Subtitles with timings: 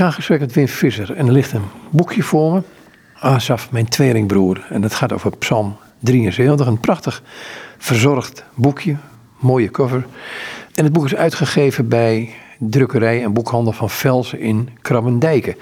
[0.00, 2.62] ga in gesprek met Wim Visser en er ligt een boekje voor me.
[3.14, 4.66] Asaf, mijn tweelingbroer.
[4.68, 6.66] En dat gaat over Psalm 73.
[6.66, 7.22] Een prachtig
[7.78, 8.96] verzorgd boekje.
[9.38, 10.06] Mooie cover.
[10.74, 15.56] En het boek is uitgegeven bij drukkerij en boekhandel van Velsen in Krabbendijken.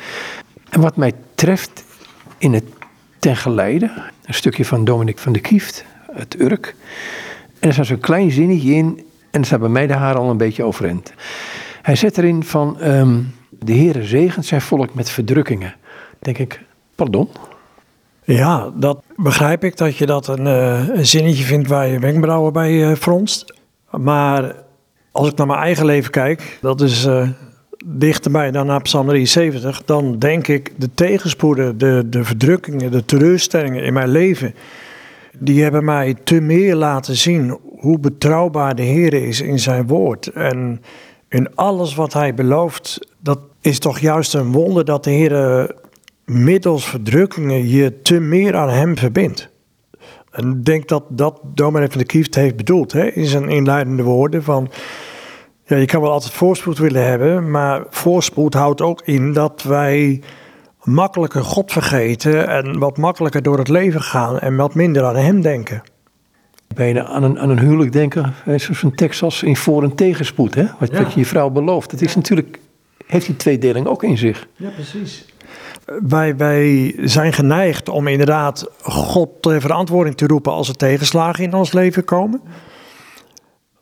[0.71, 1.85] En wat mij treft
[2.39, 2.65] in het
[3.19, 3.91] ten geleide,
[4.25, 6.75] een stukje van Dominic van de Kieft, het Urk.
[7.59, 10.31] En er staat zo'n klein zinnetje in en er staat bij mij de haar al
[10.31, 11.13] een beetje overeind.
[11.83, 13.21] Hij zet erin van, ehm,
[13.59, 15.75] de Heere zegent zijn volk met verdrukkingen.
[16.19, 16.65] Denk ik,
[16.95, 17.29] pardon?
[18.25, 22.53] Ja, dat begrijp ik dat je dat een, uh, een zinnetje vindt waar je wenkbrauwen
[22.53, 23.55] bij uh, fronst.
[23.91, 24.55] Maar
[25.13, 27.29] als ik naar mijn eigen leven kijk, dat is uh,
[27.85, 33.85] dichterbij dan naar Psalm 73, dan denk ik de tegenspoeden, de, de verdrukkingen, de teleurstellingen
[33.85, 34.55] in mijn leven,
[35.39, 40.27] die hebben mij te meer laten zien hoe betrouwbaar de Heer is in zijn woord.
[40.27, 40.83] En
[41.29, 45.75] in alles wat hij belooft, dat is toch juist een wonder dat de Heer
[46.25, 49.49] middels verdrukkingen je te meer aan hem verbindt.
[50.31, 54.03] En ik denk dat dat dominee van de Kieft heeft bedoeld hè, in zijn inleidende
[54.03, 54.71] woorden van...
[55.65, 60.23] Ja, je kan wel altijd voorspoed willen hebben, maar voorspoed houdt ook in dat wij
[60.83, 65.41] makkelijker God vergeten en wat makkelijker door het leven gaan en wat minder aan Hem
[65.41, 65.83] denken.
[66.75, 70.65] Bijna aan een, aan een huwelijk denken, zo'n tekst als in voor- en tegenspoed, hè?
[70.79, 71.91] Wat, wat je je vrouw belooft.
[71.91, 72.59] Dat is natuurlijk,
[73.09, 74.49] heeft die tweedeling ook in zich.
[74.57, 75.25] Ja, precies.
[76.09, 81.55] Wij, wij zijn geneigd om inderdaad God ter verantwoording te roepen als er tegenslagen in
[81.55, 82.41] ons leven komen.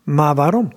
[0.03, 0.71] Maar waarom?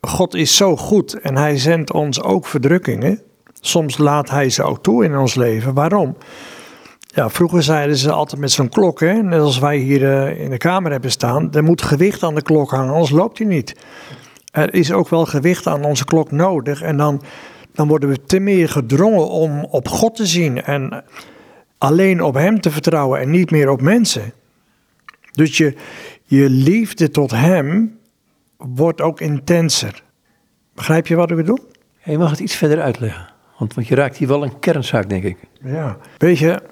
[0.00, 3.20] God is zo goed en hij zendt ons ook verdrukkingen.
[3.60, 5.74] Soms laat hij ze ook toe in ons leven.
[5.74, 6.16] Waarom?
[7.00, 10.50] Ja, vroeger zeiden ze altijd met zo'n klok, hè, net als wij hier eh, in
[10.50, 11.52] de kamer hebben staan.
[11.52, 13.74] Er moet gewicht aan de klok hangen, anders loopt hij niet.
[14.56, 16.82] Er is ook wel gewicht aan onze klok nodig.
[16.82, 17.22] En dan,
[17.72, 20.62] dan worden we te meer gedrongen om op God te zien.
[20.62, 21.04] En
[21.78, 24.32] alleen op Hem te vertrouwen en niet meer op mensen.
[25.32, 25.74] Dus je,
[26.24, 27.98] je liefde tot Hem
[28.56, 30.02] wordt ook intenser.
[30.74, 31.70] Begrijp je wat ik bedoel?
[32.04, 33.28] Je mag het iets verder uitleggen.
[33.58, 35.36] Want, want je raakt hier wel een kernzaak, denk ik.
[35.62, 35.96] Ja.
[36.18, 36.62] Weet je,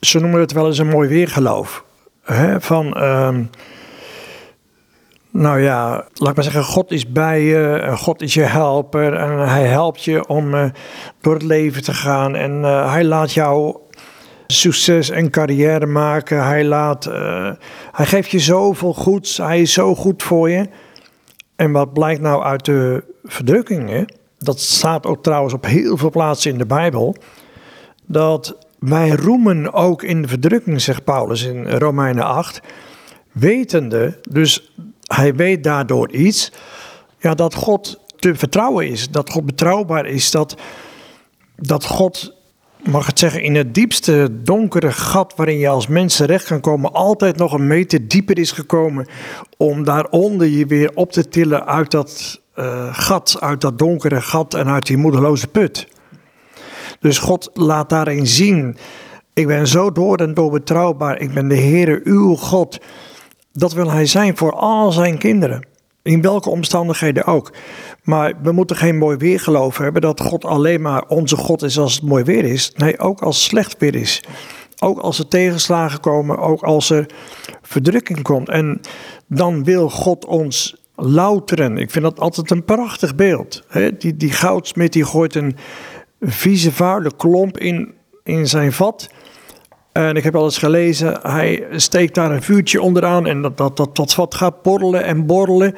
[0.00, 1.84] ze noemen het wel eens een mooi weergeloof.
[2.22, 2.60] Hè?
[2.60, 3.38] Van, uh,
[5.34, 9.48] nou ja, laat ik maar zeggen, God is bij je, God is je helper en
[9.48, 10.64] hij helpt je om uh,
[11.20, 13.76] door het leven te gaan en uh, hij laat jou
[14.46, 16.44] succes en carrière maken.
[16.44, 17.50] Hij, laat, uh,
[17.92, 20.68] hij geeft je zoveel goeds, hij is zo goed voor je.
[21.56, 24.14] En wat blijkt nou uit de verdrukkingen?
[24.38, 27.16] Dat staat ook trouwens op heel veel plaatsen in de Bijbel.
[28.06, 32.60] Dat wij roemen ook in de verdrukking, zegt Paulus in Romeinen 8.
[33.32, 34.72] Wetende, dus
[35.16, 36.52] hij weet daardoor iets.
[37.18, 39.10] Ja, dat God te vertrouwen is.
[39.10, 40.30] Dat God betrouwbaar is.
[40.30, 40.56] Dat,
[41.56, 42.34] dat God,
[42.82, 46.92] mag het zeggen, in het diepste donkere gat waarin je als mens terecht kan komen,
[46.92, 49.06] altijd nog een meter dieper is gekomen.
[49.56, 54.54] Om daaronder je weer op te tillen uit dat uh, gat, uit dat donkere gat
[54.54, 55.88] en uit die moedeloze put.
[57.00, 58.76] Dus God laat daarin zien,
[59.32, 62.78] ik ben zo door en door betrouwbaar, ik ben de Heere uw God.
[63.56, 65.66] Dat wil hij zijn voor al zijn kinderen,
[66.02, 67.52] in welke omstandigheden ook.
[68.02, 71.78] Maar we moeten geen mooi weer geloven hebben dat God alleen maar onze God is
[71.78, 72.72] als het mooi weer is.
[72.76, 74.22] Nee, ook als slecht weer is.
[74.78, 77.06] Ook als er tegenslagen komen, ook als er
[77.62, 78.48] verdrukking komt.
[78.48, 78.80] En
[79.26, 81.78] dan wil God ons louteren.
[81.78, 83.62] Ik vind dat altijd een prachtig beeld.
[83.98, 85.56] Die, die goudsmit die gooit een
[86.20, 89.08] vieze vuile klomp in, in zijn vat.
[89.94, 93.76] En ik heb al eens gelezen, hij steekt daar een vuurtje onderaan en dat, dat,
[93.76, 95.74] dat, dat vat gaat borrelen en borrelen.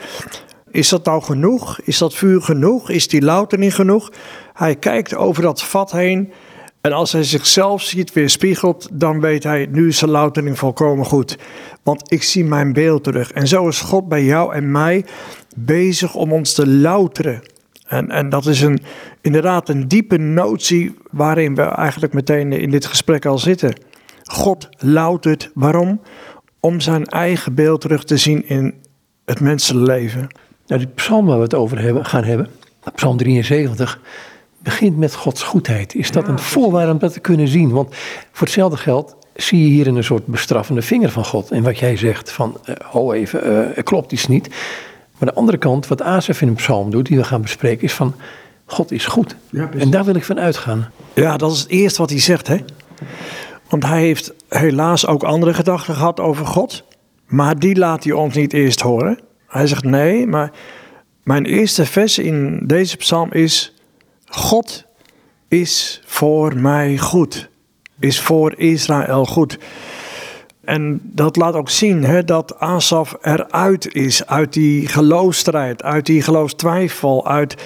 [0.70, 1.80] Is dat nou genoeg?
[1.80, 2.90] Is dat vuur genoeg?
[2.90, 4.12] Is die loutering genoeg?
[4.52, 6.32] Hij kijkt over dat vat heen
[6.80, 11.04] en als hij zichzelf ziet weer spiegelt, dan weet hij, nu is de loutering volkomen
[11.04, 11.38] goed.
[11.82, 13.32] Want ik zie mijn beeld terug.
[13.32, 15.04] En zo is God bij jou en mij
[15.56, 17.42] bezig om ons te louteren.
[17.86, 18.80] En, en dat is een,
[19.20, 23.74] inderdaad een diepe notie waarin we eigenlijk meteen in dit gesprek al zitten.
[24.26, 25.50] God loutert.
[25.54, 26.00] Waarom?
[26.60, 28.74] Om zijn eigen beeld terug te zien in
[29.24, 30.28] het mensenleven.
[30.66, 32.48] Nou, die psalm waar we het over hebben, gaan hebben,
[32.94, 34.00] psalm 73,
[34.58, 35.94] begint met Gods goedheid.
[35.94, 37.70] Is dat een voorwaarde om dat te kunnen zien?
[37.70, 37.94] Want
[38.32, 41.50] voor hetzelfde geld zie je hier een soort bestraffende vinger van God.
[41.50, 44.48] En wat jij zegt van, uh, ho even, uh, klopt iets niet.
[45.18, 47.92] Maar de andere kant, wat Asaf in een psalm doet, die we gaan bespreken, is
[47.92, 48.14] van,
[48.64, 49.36] God is goed.
[49.50, 50.90] Ja, en daar wil ik van uitgaan.
[51.14, 52.56] Ja, dat is het eerste wat hij zegt, hè.
[53.68, 56.84] Want hij heeft helaas ook andere gedachten gehad over God.
[57.26, 59.18] Maar die laat hij ons niet eerst horen.
[59.46, 60.52] Hij zegt nee, maar
[61.22, 63.74] mijn eerste vers in deze psalm is:
[64.24, 64.84] God
[65.48, 67.48] is voor mij goed.
[67.98, 69.58] Is voor Israël goed.
[70.66, 76.22] En dat laat ook zien hè, dat Asaf eruit is, uit die geloofstrijd, uit die
[76.22, 77.62] geloofstwijfel, uit,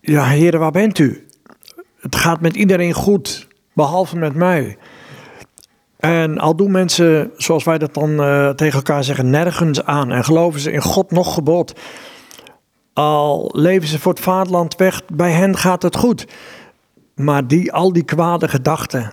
[0.00, 1.26] ja heren, waar bent u?
[2.00, 4.78] Het gaat met iedereen goed, behalve met mij.
[5.98, 10.24] En al doen mensen, zoals wij dat dan uh, tegen elkaar zeggen, nergens aan en
[10.24, 11.72] geloven ze in God nog gebod,
[12.92, 16.26] al leven ze voor het vaderland weg, bij hen gaat het goed.
[17.14, 19.12] Maar die, al die kwade gedachten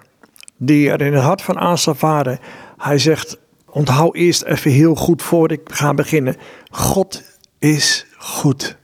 [0.58, 2.40] die er in het hart van Asaf waren,
[2.78, 3.38] hij zegt,
[3.70, 6.36] onthoud eerst even heel goed voor ik ga beginnen.
[6.70, 7.24] God
[7.60, 8.78] is goed.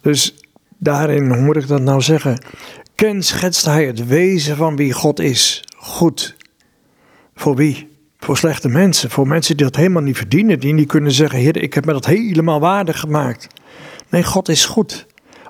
[0.00, 0.34] Dus
[0.78, 2.44] daarin, hoe moet ik dat nou zeggen?
[2.94, 5.64] Ken schetst hij het wezen van wie God is.
[5.76, 6.36] Goed.
[7.34, 7.88] Voor wie?
[8.18, 9.10] Voor slechte mensen.
[9.10, 10.60] Voor mensen die dat helemaal niet verdienen.
[10.60, 13.46] Die niet kunnen zeggen, Heer, ik heb me dat helemaal waardig gemaakt.
[14.08, 15.06] Nee, God is goed.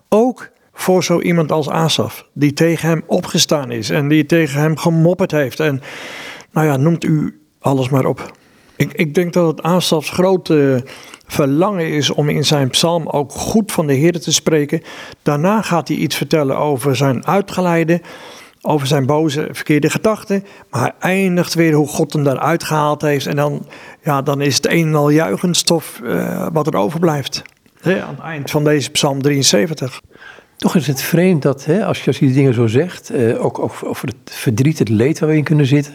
[0.08, 2.26] Ook voor zo iemand als Asaf.
[2.32, 3.90] Die tegen hem opgestaan is.
[3.90, 5.60] En die tegen hem gemopperd heeft.
[5.60, 5.82] En
[6.50, 8.32] nou ja, noemt u alles maar op.
[8.76, 10.84] Ik, ik denk dat het Asafs grote
[11.26, 14.82] verlangen is om in zijn psalm ook goed van de Heer te spreken.
[15.22, 18.00] Daarna gaat hij iets vertellen over zijn uitgeleide,
[18.62, 20.44] over zijn boze, verkeerde gedachten.
[20.70, 23.26] Maar hij eindigt weer hoe God hem daaruit gehaald heeft.
[23.26, 23.66] En dan,
[24.02, 27.42] ja, dan is het een en al juichenstof uh, wat er overblijft.
[27.82, 30.00] aan het eind van deze psalm 73.
[30.56, 33.58] Toch is het vreemd dat hè, als, je, als die dingen zo zegt, uh, ook,
[33.58, 35.94] ook over het verdriet, het leed waar we in kunnen zitten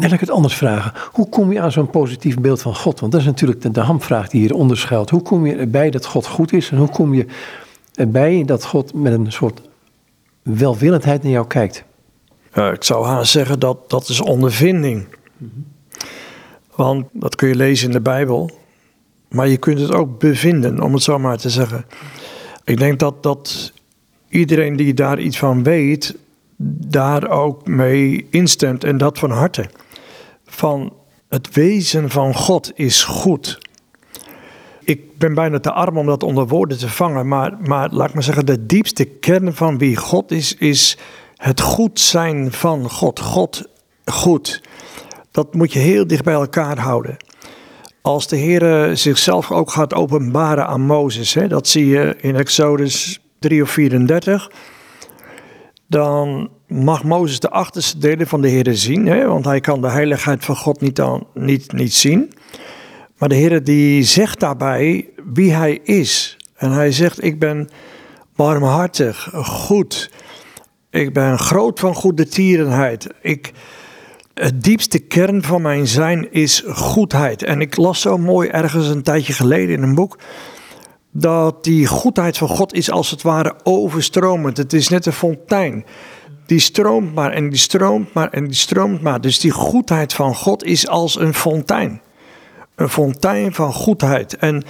[0.00, 0.92] en laat ik het anders vragen.
[1.12, 3.00] Hoe kom je aan zo'n positief beeld van God?
[3.00, 5.10] Want dat is natuurlijk de, de hamvraag die hier onderschuilt.
[5.10, 6.70] Hoe kom je erbij dat God goed is?
[6.70, 7.26] En hoe kom je
[7.94, 9.60] erbij dat God met een soort
[10.42, 11.84] welwillendheid naar jou kijkt?
[12.54, 15.06] ik zou haast zeggen dat dat is ondervinding.
[16.74, 18.50] Want dat kun je lezen in de Bijbel.
[19.28, 21.84] Maar je kunt het ook bevinden, om het zo maar te zeggen.
[22.64, 23.72] Ik denk dat, dat
[24.28, 26.16] iedereen die daar iets van weet,
[26.86, 29.68] daar ook mee instemt en dat van harte
[30.50, 30.92] van
[31.28, 33.58] het wezen van God is goed.
[35.20, 38.46] Ben bijna te arm om dat onder woorden te vangen, maar, maar laat ik zeggen,
[38.46, 40.98] de diepste kern van wie God is, is
[41.36, 43.20] het goed zijn van God.
[43.20, 43.68] God
[44.04, 44.62] goed.
[45.30, 47.16] Dat moet je heel dicht bij elkaar houden.
[48.00, 53.20] Als de Heer zichzelf ook gaat openbaren aan Mozes, hè, dat zie je in Exodus
[53.38, 54.50] 3 of 34,
[55.86, 59.90] dan mag Mozes de achterste delen van de Heer zien, hè, want hij kan de
[59.90, 61.02] heiligheid van God niet,
[61.34, 62.32] niet, niet zien.
[63.20, 66.36] Maar de Heer die zegt daarbij wie hij is.
[66.56, 67.68] En hij zegt, ik ben
[68.36, 70.10] warmhartig, goed.
[70.90, 73.06] Ik ben groot van goede tierenheid.
[73.22, 73.52] Ik,
[74.34, 77.42] het diepste kern van mijn zijn is goedheid.
[77.42, 80.18] En ik las zo mooi ergens een tijdje geleden in een boek
[81.10, 84.56] dat die goedheid van God is als het ware overstromend.
[84.56, 85.84] Het is net een fontein.
[86.46, 89.20] Die stroomt maar en die stroomt maar en die stroomt maar.
[89.20, 92.00] Dus die goedheid van God is als een fontein.
[92.74, 94.36] Een fontein van goedheid.
[94.36, 94.64] En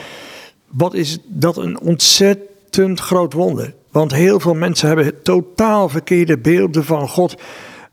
[0.70, 3.74] wat is dat een ontzettend groot wonder.
[3.90, 7.34] Want heel veel mensen hebben totaal verkeerde beelden van God.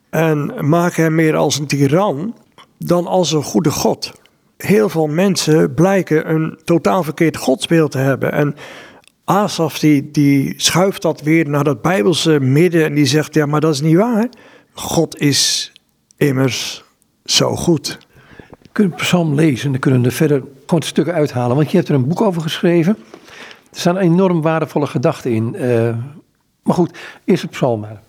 [0.09, 2.35] En maken hem meer als een tiran
[2.77, 4.13] dan als een goede God
[4.57, 8.31] heel veel mensen blijken een totaal verkeerd godsbeeld te hebben.
[8.31, 8.55] En
[9.23, 13.61] Asaf die, die schuift dat weer naar dat bijbelse midden en die zegt, ja maar
[13.61, 14.29] dat is niet waar.
[14.73, 15.71] God is
[16.17, 16.83] immers
[17.25, 17.97] zo goed.
[18.77, 21.55] Kunnen psalm lezen en dan kunnen we er verder gewoon stukken uithalen.
[21.55, 22.97] Want je hebt er een boek over geschreven.
[23.71, 25.55] Er staan enorm waardevolle gedachten in.
[25.55, 25.95] Uh,
[26.63, 28.01] maar goed, eerst het psalm maar.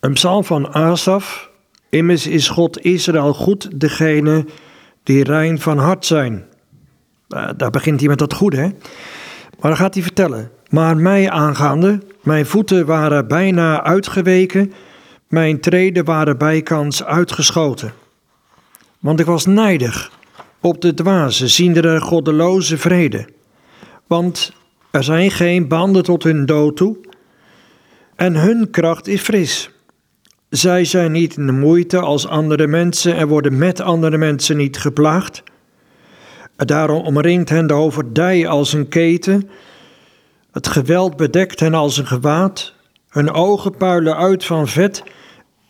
[0.00, 1.50] Een psalm van Asaf.
[1.88, 4.44] Immers is God Israël goed, degene
[5.02, 6.44] die rein van hart zijn.
[7.28, 8.60] Uh, daar begint hij met dat goede?
[9.58, 10.50] Maar dan gaat hij vertellen.
[10.68, 14.72] Maar mij aangaande, mijn voeten waren bijna uitgeweken,
[15.28, 17.99] mijn treden waren bijkans uitgeschoten.
[19.00, 20.10] Want ik was nijdig
[20.60, 23.28] op de dwaze, ziende de goddeloze vrede.
[24.06, 24.52] Want
[24.90, 26.96] er zijn geen banden tot hun dood toe,
[28.16, 29.70] en hun kracht is fris.
[30.48, 34.78] Zij zijn niet in de moeite als andere mensen en worden met andere mensen niet
[34.78, 35.42] geplaagd.
[36.56, 39.50] Daarom omringt hen de overdij als een keten.
[40.52, 42.74] Het geweld bedekt hen als een gewaad.
[43.08, 45.02] Hun ogen puilen uit van vet.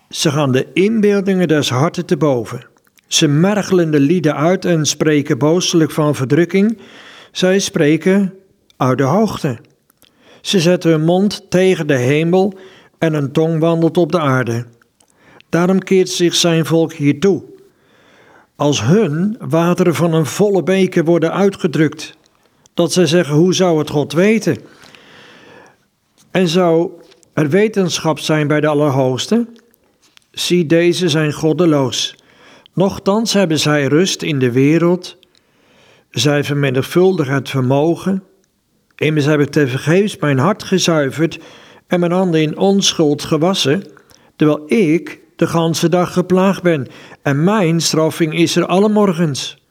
[0.09, 2.70] Ze gaan de inbeeldingen des harten te boven.
[3.11, 6.79] Ze mergelen de lieden uit en spreken boostelijk van verdrukking.
[7.33, 8.35] Zij spreken
[8.77, 9.59] uit de hoogte.
[10.41, 12.59] Ze zetten hun mond tegen de hemel
[12.99, 14.65] en een tong wandelt op de aarde.
[15.49, 17.43] Daarom keert zich zijn volk hiertoe.
[18.57, 22.17] Als hun wateren van een volle beker worden uitgedrukt,
[22.75, 24.59] dat zij zeggen: hoe zou het God weten?
[26.31, 26.91] En zou
[27.33, 29.47] er wetenschap zijn bij de Allerhoogste?
[30.31, 32.19] Zie, deze zijn goddeloos.
[32.81, 35.17] Nochtans hebben zij rust in de wereld.
[36.11, 38.23] Zij vermenigvuldigen het vermogen.
[38.97, 41.39] Immers heb ik tevergeefs mijn hart gezuiverd
[41.87, 43.83] en mijn handen in onschuld gewassen,
[44.37, 46.87] terwijl ik de ganse dag geplaagd ben
[47.23, 49.65] en mijn straffing is er alle morgens.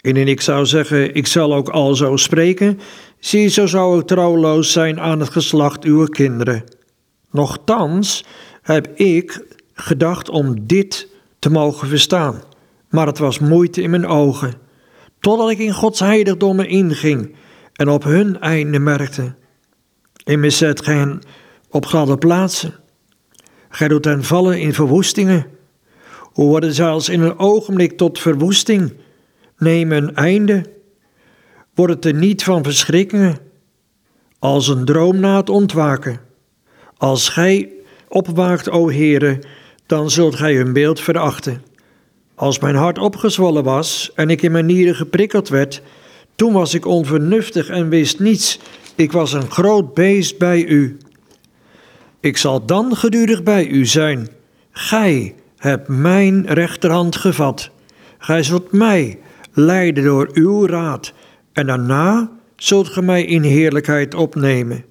[0.00, 2.80] Indien ik zou zeggen, ik zal ook al zo spreken,
[3.18, 6.64] zie zo zou ik trouwloos zijn aan het geslacht uw kinderen.
[7.30, 8.24] Nochtans
[8.62, 11.10] heb ik gedacht om dit
[11.42, 12.42] te mogen verstaan,
[12.88, 14.54] maar het was moeite in mijn ogen,
[15.20, 17.34] totdat ik in Gods heiligdommen inging
[17.72, 19.34] en op hun einde merkte.
[20.24, 21.20] Immers zet gij hen
[21.70, 22.74] op gladde plaatsen.
[23.68, 25.46] Gij doet hen vallen in verwoestingen.
[26.20, 28.92] Hoe worden zij als in een ogenblik tot verwoesting?
[29.56, 30.64] Neem een einde.
[31.74, 33.38] Wordt het er niet van verschrikkingen?
[34.38, 36.20] Als een droom na het ontwaken.
[36.96, 37.72] Als gij
[38.08, 39.40] opwaakt, o Heere,
[39.92, 41.62] dan zult gij hun beeld verachten.
[42.34, 45.82] Als mijn hart opgezwollen was en ik in mijn nieren geprikkeld werd,
[46.34, 48.58] toen was ik onvernuftig en wist niets.
[48.94, 50.96] Ik was een groot beest bij u.
[52.20, 54.28] Ik zal dan gedurig bij u zijn.
[54.70, 57.70] Gij hebt mijn rechterhand gevat.
[58.18, 59.18] Gij zult mij
[59.52, 61.12] leiden door uw raad,
[61.52, 64.84] en daarna zult ge mij in heerlijkheid opnemen.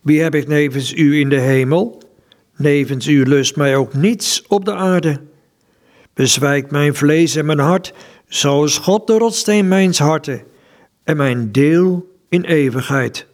[0.00, 1.99] Wie heb ik nevens u in de hemel?
[2.60, 5.20] Nevens u lust mij ook niets op de aarde.
[6.14, 7.94] Bezwijkt mijn vlees en mijn hart,
[8.28, 10.42] zo is God de rotsteen mijns harten
[11.04, 13.26] en mijn deel in eeuwigheid.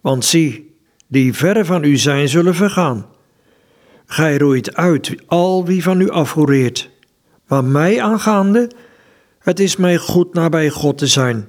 [0.00, 0.74] Want zie,
[1.08, 3.06] die verre van u zijn, zullen vergaan.
[4.06, 6.90] Gij roeit uit al wie van u afhoereert.
[7.46, 8.70] Maar mij aangaande,
[9.38, 11.48] het is mij goed nabij God te zijn.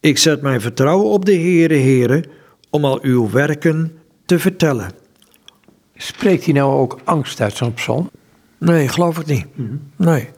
[0.00, 2.24] Ik zet mijn vertrouwen op de Heere, Heere,
[2.70, 4.99] om al uw werken te vertellen.
[6.02, 8.10] Spreekt hij nou ook angst uit zo'n psalm?
[8.58, 9.46] Nee, geloof ik niet.
[9.96, 10.28] Nee.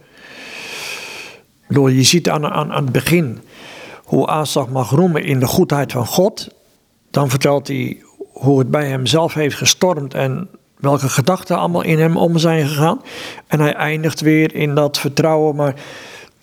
[1.69, 3.41] Je ziet aan, aan, aan het begin
[4.05, 6.49] hoe Asaf mag roemen in de goedheid van God.
[7.11, 8.03] Dan vertelt hij
[8.33, 12.69] hoe het bij hem zelf heeft gestormd en welke gedachten allemaal in hem om zijn
[12.69, 13.01] gegaan.
[13.47, 15.75] En hij eindigt weer in dat vertrouwen, maar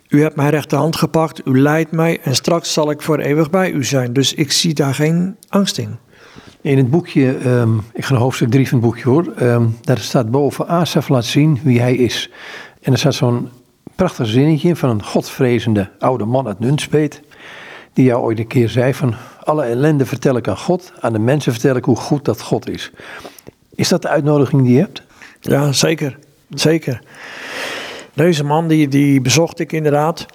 [0.07, 3.71] u hebt mijn rechterhand gepakt, u leidt mij en straks zal ik voor eeuwig bij
[3.71, 4.13] u zijn.
[4.13, 5.97] Dus ik zie daar geen angst in.
[6.61, 9.97] In het boekje, ehm, ik ga naar hoofdstuk 3 van het boekje hoor, ehm, daar
[9.97, 12.29] staat boven Asaf laat zien wie hij is.
[12.81, 13.49] En er staat zo'n
[13.95, 17.21] prachtig zinnetje van een godvrezende oude man uit Nunspeet,
[17.93, 21.19] die jou ooit een keer zei van alle ellende vertel ik aan God, aan de
[21.19, 22.91] mensen vertel ik hoe goed dat God is.
[23.75, 25.03] Is dat de uitnodiging die je hebt?
[25.41, 26.17] Ja, zeker.
[26.49, 27.01] Zeker.
[28.13, 30.25] Deze man, die, die bezocht ik inderdaad.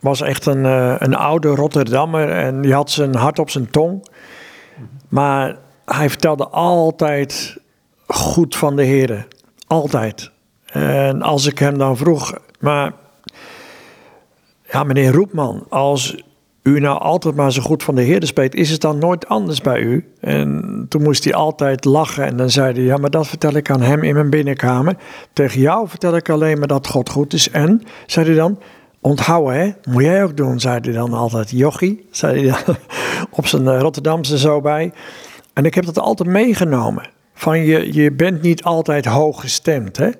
[0.00, 4.04] Was echt een, eh, een oude Rotterdammer en die had zijn hart op zijn tong.
[5.16, 7.56] Maar hij vertelde altijd
[8.06, 9.26] goed van de Heer.
[9.66, 10.30] Altijd.
[10.66, 12.92] En als ik hem dan vroeg, maar
[14.70, 16.24] ja, meneer Roepman, als
[16.62, 19.60] u nou altijd maar zo goed van de Heer spreekt, is het dan nooit anders
[19.60, 20.12] bij u?
[20.20, 23.70] En toen moest hij altijd lachen en dan zei hij, ja, maar dat vertel ik
[23.70, 24.96] aan hem in mijn binnenkamer.
[25.32, 27.50] Tegen jou vertel ik alleen maar dat God goed is.
[27.50, 28.58] En, zei hij dan,
[29.06, 31.50] onthouden hè, moet jij ook doen, zei hij dan altijd.
[31.50, 32.76] Jochie, zei hij dan
[33.38, 34.92] op zijn eh, Rotterdamse zo bij.
[35.52, 37.08] En ik heb dat altijd meegenomen.
[37.34, 40.10] Van je, je bent niet altijd hoog gestemd, hè.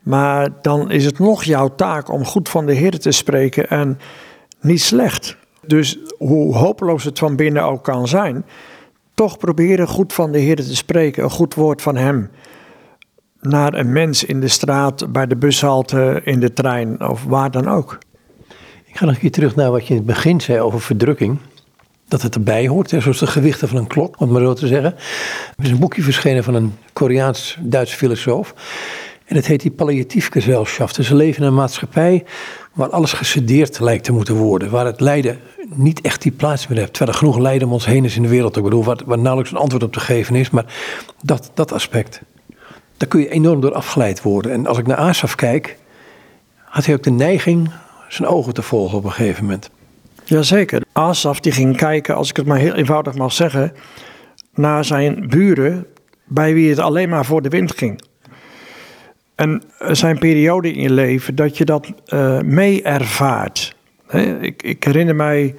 [0.00, 3.98] Maar dan is het nog jouw taak om goed van de Heer te spreken en
[4.60, 5.36] niet slecht.
[5.66, 8.44] Dus hoe hopeloos het van binnen ook kan zijn,
[9.14, 12.30] toch proberen goed van de Heer te spreken, een goed woord van Hem.
[13.40, 17.68] Naar een mens in de straat, bij de bushalte, in de trein of waar dan
[17.68, 17.98] ook.
[18.84, 21.38] Ik ga nog een keer terug naar wat je in het begin zei over verdrukking.
[22.08, 24.66] Dat het erbij hoort, zoals de gewichten van een klok, om het maar zo te
[24.66, 24.94] zeggen.
[25.56, 28.54] Er is een boekje verschenen van een Koreaans-Duits filosoof.
[29.24, 30.96] En het heet die palliatief Gesellschaft.
[30.96, 32.24] Dus we leven in een maatschappij
[32.72, 34.70] waar alles gesedeerd lijkt te moeten worden.
[34.70, 35.38] Waar het lijden
[35.74, 36.92] niet echt die plaats meer heeft.
[36.92, 38.56] Terwijl er genoeg lijden om ons heen is in de wereld.
[38.56, 40.50] Ik bedoel, waar, waar nauwelijks een antwoord op te geven is.
[40.50, 40.64] Maar
[41.22, 42.20] dat, dat aspect,
[43.00, 44.52] daar kun je enorm door afgeleid worden.
[44.52, 45.76] En als ik naar Asaf kijk,
[46.54, 47.70] had hij ook de neiging
[48.08, 49.70] zijn ogen te volgen op een gegeven moment.
[50.24, 50.82] Jazeker.
[50.92, 53.72] Asaf die ging kijken, als ik het maar heel eenvoudig mag zeggen,
[54.54, 55.86] naar zijn buren
[56.24, 58.02] bij wie het alleen maar voor de wind ging.
[59.34, 63.76] En er zijn perioden in je leven dat je dat uh, mee ervaart.
[64.40, 65.54] ik, ik, herinner mij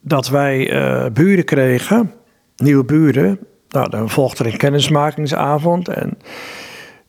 [0.00, 2.12] dat wij uh, buren kregen,
[2.56, 3.38] nieuwe buren.
[3.72, 6.18] Nou, dan volgt er een kennismakingsavond en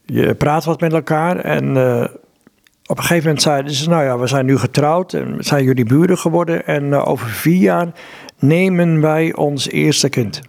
[0.06, 1.38] je praat wat met elkaar.
[1.38, 2.04] En uh,
[2.86, 5.86] op een gegeven moment zeiden ze, nou ja, we zijn nu getrouwd en zijn jullie
[5.86, 6.66] buren geworden.
[6.66, 7.88] En over vier jaar
[8.40, 10.42] nemen wij ons eerste kind.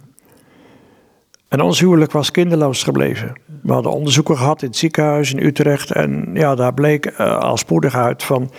[1.47, 3.33] En ons huwelijk was kinderloos gebleven.
[3.61, 5.91] We hadden onderzoeken gehad in het ziekenhuis in Utrecht.
[5.91, 8.51] En ja, daar bleek uh, al spoedig uit van...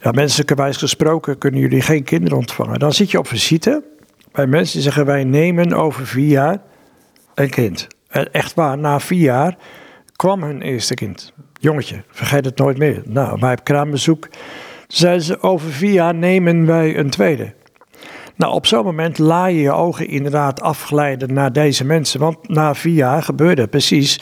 [0.00, 2.78] Ja, menselijkerwijs gesproken kunnen jullie geen kinderen ontvangen.
[2.78, 3.82] Dan zit je op visite
[4.32, 5.06] bij mensen die zeggen...
[5.06, 6.60] wij nemen over vier jaar
[7.38, 7.86] een kind.
[8.32, 9.56] Echt waar, na vier jaar
[10.16, 11.32] kwam hun eerste kind.
[11.60, 13.02] Jongetje, vergeet het nooit meer.
[13.04, 14.28] Nou, bij kraambezoek
[14.88, 15.42] zeiden ze...
[15.42, 17.54] over vier jaar nemen wij een tweede.
[18.36, 22.20] Nou, op zo'n moment laai je je ogen inderdaad afglijden naar deze mensen.
[22.20, 24.20] Want na vier jaar gebeurde het precies.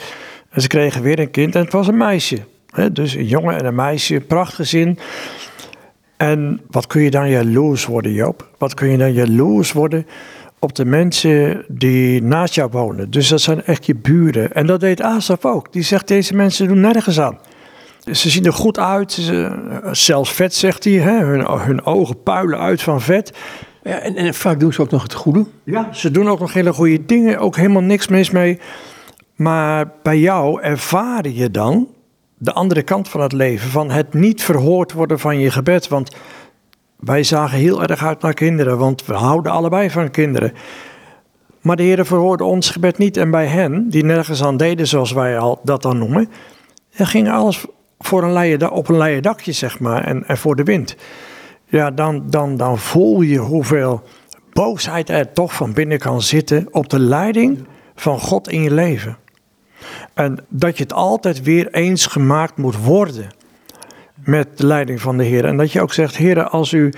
[0.49, 2.37] En ze kregen weer een kind en het was een meisje.
[2.91, 4.99] dus een jongen en een meisje, prachtgezin.
[6.17, 8.49] En wat kun je dan jaloers worden, Joop?
[8.57, 10.07] Wat kun je dan jaloers worden
[10.67, 13.11] op de mensen die naast jou wonen?
[13.11, 14.53] Dus dat zijn echt je buren.
[14.53, 15.73] En dat deed Asaf ook.
[15.73, 17.39] Die zegt, deze mensen doen nergens aan.
[18.11, 19.51] Ze zien er goed uit, ze,
[19.91, 20.93] zelfs vet, zegt hij.
[20.93, 21.25] Hè?
[21.25, 23.33] Hun, hun ogen puilen uit van vet.
[23.83, 25.45] Ja, en, en, vaak doen ze ook nog het goede.
[25.63, 28.59] Ja, ze doen ook nog hele goede dingen, ook helemaal niks mis mee.
[29.35, 31.87] Maar bij jou ervaar je dan
[32.37, 35.87] de andere kant van het leven, van het niet verhoord worden van je gebed.
[35.87, 36.15] Want
[36.99, 40.53] wij zagen heel erg uit naar kinderen, want we houden allebei van kinderen.
[41.61, 43.17] Maar de Heer verhoorde ons gebed niet.
[43.17, 46.29] En bij hen, die nergens aan deden, zoals wij al dat dan noemen,
[46.91, 47.65] ging alles
[47.99, 50.95] voor een leien, op een leien dakje, zeg maar, en, en voor de wind
[51.69, 54.03] ja, dan, dan, dan voel je hoeveel
[54.53, 59.17] boosheid er toch van binnen kan zitten op de leiding van God in je leven.
[60.13, 63.27] En dat je het altijd weer eens gemaakt moet worden
[64.27, 65.45] met de leiding van de Heer.
[65.45, 66.93] En dat je ook zegt, Heer, als u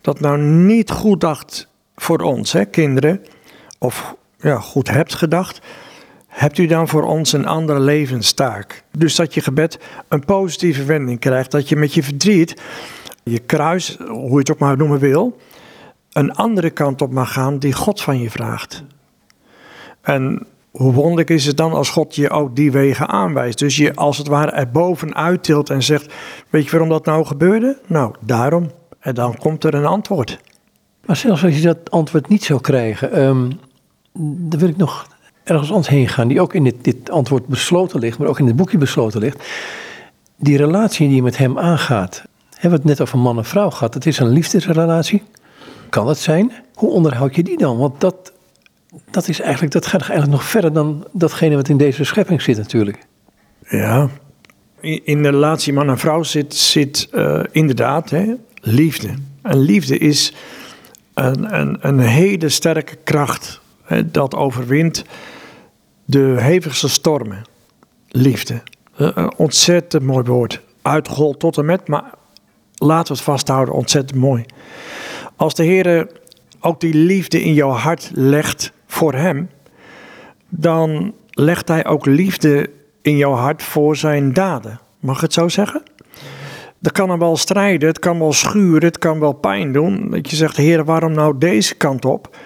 [0.00, 3.24] dat nou niet goed dacht voor ons, hè, kinderen,
[3.78, 5.60] of ja, goed hebt gedacht,
[6.26, 8.82] hebt u dan voor ons een andere levenstaak.
[8.90, 12.62] Dus dat je gebed een positieve wending krijgt, dat je met je verdriet
[13.22, 15.40] je kruis, hoe je het ook maar noemen wil,
[16.12, 18.82] een andere kant op mag gaan die God van je vraagt.
[20.00, 23.58] En hoe wonderlijk is het dan als God je ook die wegen aanwijst.
[23.58, 26.14] Dus je als het ware er bovenuit tilt en zegt,
[26.50, 27.78] weet je waarom dat nou gebeurde?
[27.86, 28.70] Nou, daarom.
[29.00, 30.38] En dan komt er een antwoord.
[31.04, 33.58] Maar zelfs als je dat antwoord niet zou krijgen, um,
[34.48, 35.06] dan wil ik nog
[35.44, 38.46] ergens anders heen gaan, die ook in dit, dit antwoord besloten ligt, maar ook in
[38.46, 39.44] het boekje besloten ligt.
[40.36, 43.70] Die relatie die je met hem aangaat, hebben we het net over man en vrouw
[43.70, 43.94] gehad.
[43.94, 45.22] Het is een liefdesrelatie.
[45.88, 46.52] Kan het zijn?
[46.74, 47.78] Hoe onderhoud je die dan?
[47.78, 48.32] Want dat,
[49.10, 52.56] dat, is eigenlijk, dat gaat eigenlijk nog verder dan datgene wat in deze schepping zit
[52.56, 52.98] natuurlijk.
[53.68, 54.08] Ja,
[54.80, 59.08] in de relatie man en vrouw zit, zit uh, inderdaad hè, liefde.
[59.42, 60.34] En liefde is
[61.14, 65.04] een, een, een hele sterke kracht hè, dat overwint
[66.04, 67.42] de hevigste stormen.
[68.08, 68.62] Liefde.
[68.96, 70.60] Een eh, ontzettend mooi woord.
[70.82, 72.10] Uit tot en met, maar
[72.74, 74.44] laten we het vasthouden, ontzettend mooi.
[75.36, 76.08] Als de Heer
[76.60, 79.50] ook die liefde in jouw hart legt voor Hem,
[80.48, 82.70] dan legt Hij ook liefde
[83.02, 84.80] in jouw hart voor Zijn daden.
[84.98, 85.82] Mag ik het zo zeggen?
[86.78, 90.10] Dat kan er wel strijden, het kan wel schuren, het kan wel pijn doen.
[90.10, 92.36] Dat je zegt, Heer, waarom nou deze kant op?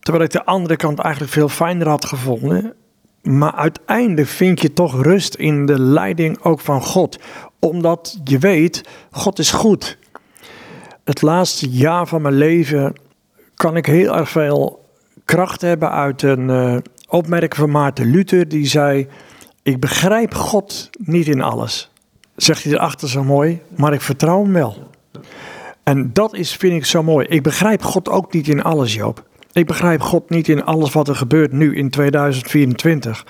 [0.00, 2.74] Terwijl ik de andere kant eigenlijk veel fijner had gevonden.
[3.22, 7.18] Maar uiteindelijk vind je toch rust in de leiding ook van God
[7.58, 9.98] omdat je weet, God is goed.
[11.04, 13.00] Het laatste jaar van mijn leven
[13.54, 14.81] kan ik heel erg veel
[15.32, 16.76] kracht hebben uit een uh,
[17.08, 18.48] opmerking van Maarten Luther.
[18.48, 19.06] Die zei,
[19.62, 21.90] ik begrijp God niet in alles.
[22.36, 24.90] Zegt hij erachter zo mooi, maar ik vertrouw hem wel.
[25.82, 27.26] En dat is, vind ik zo mooi.
[27.26, 29.24] Ik begrijp God ook niet in alles, Joop.
[29.52, 33.26] Ik begrijp God niet in alles wat er gebeurt nu in 2024.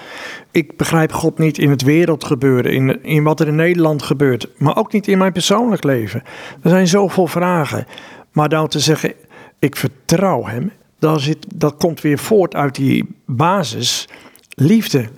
[0.51, 4.77] Ik begrijp God niet in het wereldgebeuren, in, in wat er in Nederland gebeurt, maar
[4.77, 6.23] ook niet in mijn persoonlijk leven.
[6.63, 7.87] Er zijn zoveel vragen.
[8.33, 9.13] Maar dan te zeggen,
[9.59, 14.09] ik vertrouw Hem, dat, zit, dat komt weer voort uit die basis
[14.49, 15.09] liefde.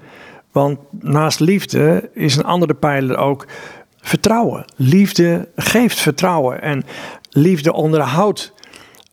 [0.52, 3.46] Want naast liefde is een andere pijler ook
[4.00, 4.64] vertrouwen.
[4.76, 6.84] Liefde geeft vertrouwen en
[7.30, 8.52] liefde onderhoudt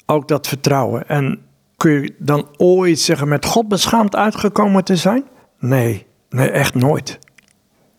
[0.05, 1.07] ook dat vertrouwen.
[1.07, 1.41] En
[1.81, 5.23] Kun je dan ooit zeggen met God beschaamd uitgekomen te zijn?
[5.59, 7.19] Nee, nee, echt nooit.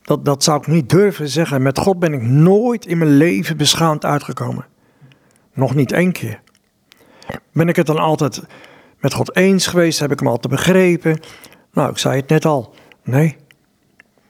[0.03, 1.63] Dat, dat zou ik niet durven zeggen.
[1.63, 4.67] Met God ben ik nooit in mijn leven beschaamd uitgekomen.
[5.55, 6.41] Nog niet één keer.
[7.53, 8.42] Ben ik het dan altijd
[9.01, 9.99] met God eens geweest?
[9.99, 11.21] Heb ik hem altijd begrepen?
[11.73, 12.75] Nou, ik zei het net al.
[13.05, 13.37] Nee,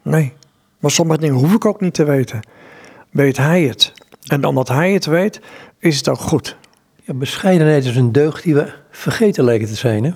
[0.02, 0.32] nee.
[0.78, 2.40] Maar sommige dingen hoef ik ook niet te weten.
[3.10, 3.92] Weet hij het.
[4.26, 5.40] En omdat hij het weet,
[5.78, 6.56] is het ook goed.
[7.04, 10.12] Ja, bescheidenheid is een deugd die we vergeten lijken te zijn, hè?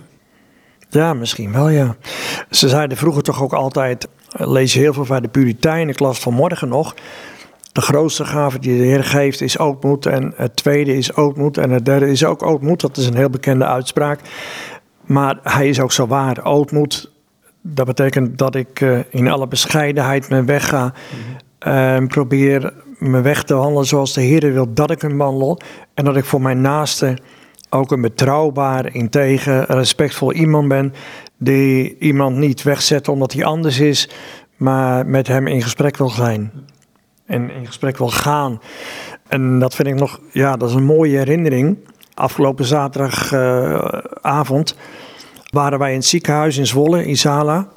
[0.89, 1.97] Ja, misschien wel, ja.
[2.51, 5.99] Ze zeiden vroeger toch ook altijd, eh, lees je heel veel van de Puritijnen, ik
[5.99, 6.95] las vanmorgen nog.
[7.77, 10.07] De grootste gave die de Heer geeft is ootmoed.
[10.07, 11.59] En het tweede is ootmoed.
[11.59, 12.81] En het derde is ook ootmoed.
[12.81, 14.21] Dat is een heel bekende uitspraak.
[15.07, 16.45] Maar hij is ook zo waar.
[16.45, 17.13] Ootmoed
[17.63, 20.93] Dat betekent dat ik eh, in alle bescheidenheid mijn weg ga.
[21.59, 25.61] En probeer mijn weg te wandelen zoals de Heer wil dat ik hem wandel.
[25.95, 27.19] En dat ik voor mijn naaste
[27.71, 30.95] ook een betrouwbaar, integer, respectvol iemand ben.
[31.39, 34.11] Die iemand niet wegzet omdat hij anders is,
[34.57, 36.53] maar met hem in gesprek wil zijn.
[37.27, 38.61] En in gesprek wil gaan.
[39.29, 41.77] En dat vind ik nog, ja, dat is een mooie herinnering.
[42.15, 44.77] Afgelopen zaterdagavond
[45.51, 47.69] waren wij in het ziekenhuis in Zwolle, in Zala.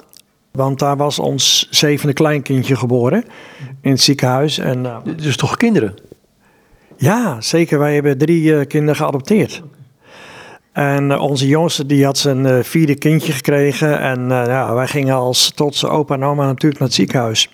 [0.50, 3.24] Want daar was ons zevende kleinkindje geboren
[3.80, 4.58] in het ziekenhuis.
[4.58, 5.94] En, uh, dus toch kinderen?
[6.96, 7.78] Ja, zeker.
[7.78, 9.62] Wij hebben drie uh, kinderen geadopteerd.
[10.72, 14.00] En uh, onze jongste die had zijn vierde kindje gekregen.
[14.00, 17.48] En ja, wij gingen als trotse opa en oma natuurlijk naar het ziekenhuis.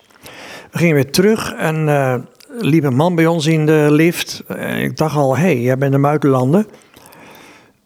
[0.77, 4.43] We gingen weer terug en liep een man bij ons in de lift.
[4.77, 6.65] ik dacht al, hé, hey, jij bent een buitenlander.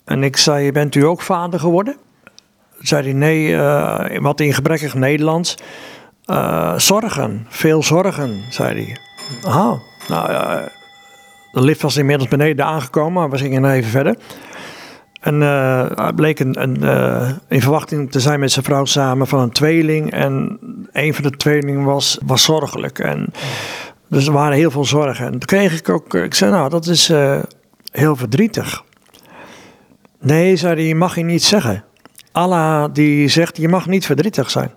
[0.06, 1.96] En ik zei, bent u ook vader geworden?
[2.80, 5.58] Zei hij, nee, uh, wat in gebrekkig Nederlands.
[6.26, 8.98] Uh, zorgen, veel zorgen, zei hij.
[9.44, 9.78] Aha,
[10.08, 10.28] nou
[11.52, 14.16] de lift was inmiddels beneden aangekomen, maar we gingen even verder.
[15.22, 16.76] En uh, hij bleek een, een,
[17.48, 20.12] in verwachting te zijn met zijn vrouw samen van een tweeling.
[20.12, 20.60] En
[20.92, 23.00] een van de tweelingen was, was zorgelijk.
[23.00, 23.34] En
[24.08, 25.26] dus er waren heel veel zorgen.
[25.26, 27.08] En toen kreeg ik ook, ik zei nou, dat is
[27.92, 28.84] heel verdrietig.
[30.20, 31.84] Nee, zei hij, mag je niet zeggen.
[32.32, 34.72] Allah die zegt, je mag niet verdrietig zijn.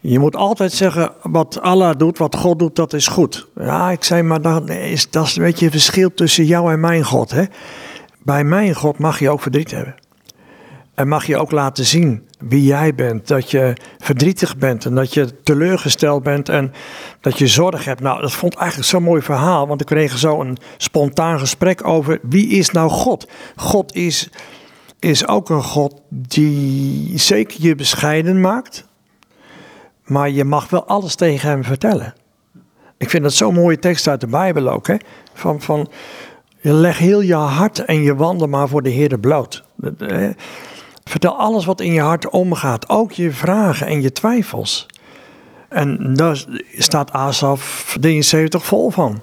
[0.00, 3.46] Je moet altijd zeggen, wat Allah doet, wat God doet, dat is goed.
[3.56, 6.80] Ja, ik zei, maar dan is, dat is een beetje het verschil tussen jou en
[6.80, 7.30] mijn God.
[7.30, 7.44] Hè?
[8.24, 9.94] Bij mijn God mag je ook verdriet hebben.
[10.94, 13.28] En mag je ook laten zien wie jij bent.
[13.28, 16.72] Dat je verdrietig bent en dat je teleurgesteld bent en
[17.20, 18.00] dat je zorg hebt.
[18.00, 19.66] Nou, dat vond ik eigenlijk zo'n mooi verhaal.
[19.66, 23.28] Want ik kreeg zo een spontaan gesprek over wie is nou God?
[23.56, 24.30] God is,
[24.98, 28.86] is ook een God die zeker je bescheiden maakt.
[30.04, 32.14] Maar je mag wel alles tegen hem vertellen.
[32.96, 34.86] Ik vind dat zo'n mooie tekst uit de Bijbel ook.
[34.86, 34.96] Hè?
[35.34, 35.88] Van, van,
[36.72, 39.64] leg heel je hart en je wandel maar voor de Heer bloot.
[41.04, 44.86] Vertel alles wat in je hart omgaat, ook je vragen en je twijfels.
[45.68, 46.44] En daar
[46.78, 49.20] staat Asaf 73 vol van.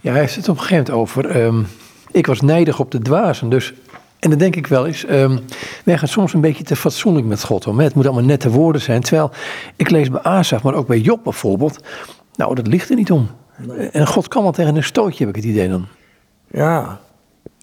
[0.00, 1.36] Ja, hij heeft het op een gegeven moment over.
[1.36, 1.66] Um,
[2.10, 3.48] ik was nijdig op de dwazen.
[3.48, 3.74] Dus,
[4.18, 5.08] en dan denk ik wel eens.
[5.10, 5.40] Um,
[5.84, 7.78] wij gaan soms een beetje te fatsoenlijk met God om.
[7.78, 9.00] Het moet allemaal nette woorden zijn.
[9.00, 9.30] Terwijl
[9.76, 11.84] ik lees bij Asaf, maar ook bij Job bijvoorbeeld.
[12.34, 13.30] Nou, dat ligt er niet om.
[13.56, 13.88] Nee.
[13.88, 15.86] En God kan wel tegen een stootje, heb ik het idee dan.
[16.50, 17.00] Ja,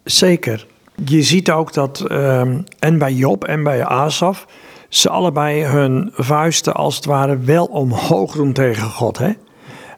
[0.04, 0.68] zeker.
[1.06, 4.46] Je ziet ook dat um, en bij Job en bij Asaf
[4.90, 9.18] ze allebei hun vuisten als het ware wel omhoog doen tegen God.
[9.18, 9.32] Hè?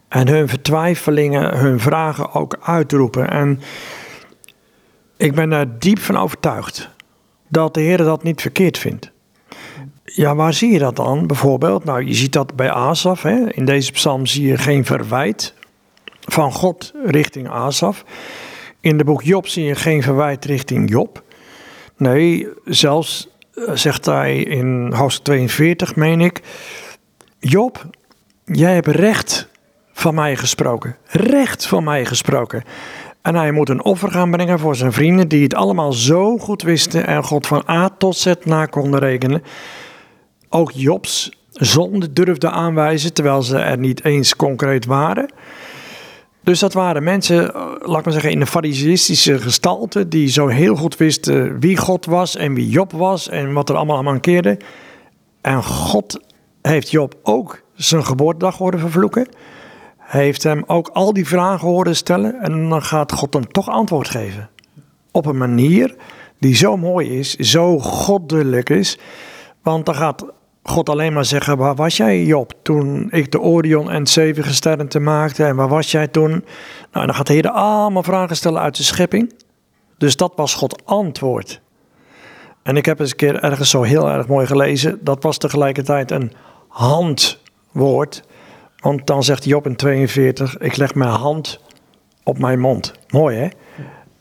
[0.07, 3.29] En hun vertwijfelingen, hun vragen ook uitroepen.
[3.29, 3.59] En
[5.17, 6.89] ik ben daar diep van overtuigd
[7.47, 9.11] dat de Heer dat niet verkeerd vindt.
[10.03, 11.83] Ja, waar zie je dat dan bijvoorbeeld?
[11.83, 13.21] Nou, je ziet dat bij Asaf.
[13.21, 13.53] Hè?
[13.53, 15.53] In deze psalm zie je geen verwijt
[16.19, 18.03] van God richting Asaf.
[18.87, 21.23] In de boek Job zie je geen verwijt richting Job.
[21.97, 23.29] Nee, zelfs
[23.73, 26.41] zegt hij in hoofdstuk 42, meen ik.
[27.39, 27.85] Job,
[28.45, 29.47] jij hebt recht
[29.93, 30.95] van mij gesproken.
[31.07, 32.63] Recht van mij gesproken.
[33.21, 36.61] En hij moet een offer gaan brengen voor zijn vrienden die het allemaal zo goed
[36.61, 39.43] wisten en God van A tot Z na konden rekenen.
[40.49, 45.29] Ook Jobs zonde durfde aanwijzen terwijl ze er niet eens concreet waren.
[46.47, 50.47] Dus dat waren mensen, eh, laat ik maar zeggen, in de fariseïstische gestalte, die zo
[50.47, 54.03] heel goed wisten wie God was en wie Job was en wat er allemaal aan
[54.03, 54.59] mankeerde.
[55.41, 56.19] En God
[56.61, 59.27] heeft Job ook zijn geboortedag horen vervloeken.
[59.97, 64.09] Heeft hem ook al die vragen horen stellen en dan gaat God hem toch antwoord
[64.09, 64.49] geven.
[65.11, 65.95] Op een manier
[66.39, 68.99] die zo mooi is, zo goddelijk is.
[69.61, 70.25] Want dan gaat
[70.69, 74.99] God alleen maar zeggen, waar was jij Job toen ik de Orion en zeven gesternte
[74.99, 76.45] maakte en waar was jij toen?
[76.91, 79.33] Nou, dan gaat de Heer allemaal vragen stellen uit de schepping.
[79.97, 81.61] Dus dat was God antwoord.
[82.63, 86.11] En ik heb eens een keer ergens zo heel erg mooi gelezen, dat was tegelijkertijd
[86.11, 86.31] een
[86.67, 88.23] handwoord.
[88.77, 91.61] Want dan zegt Job in 42, ik leg mijn hand
[92.23, 92.93] op mijn mond.
[93.07, 93.47] Mooi hè?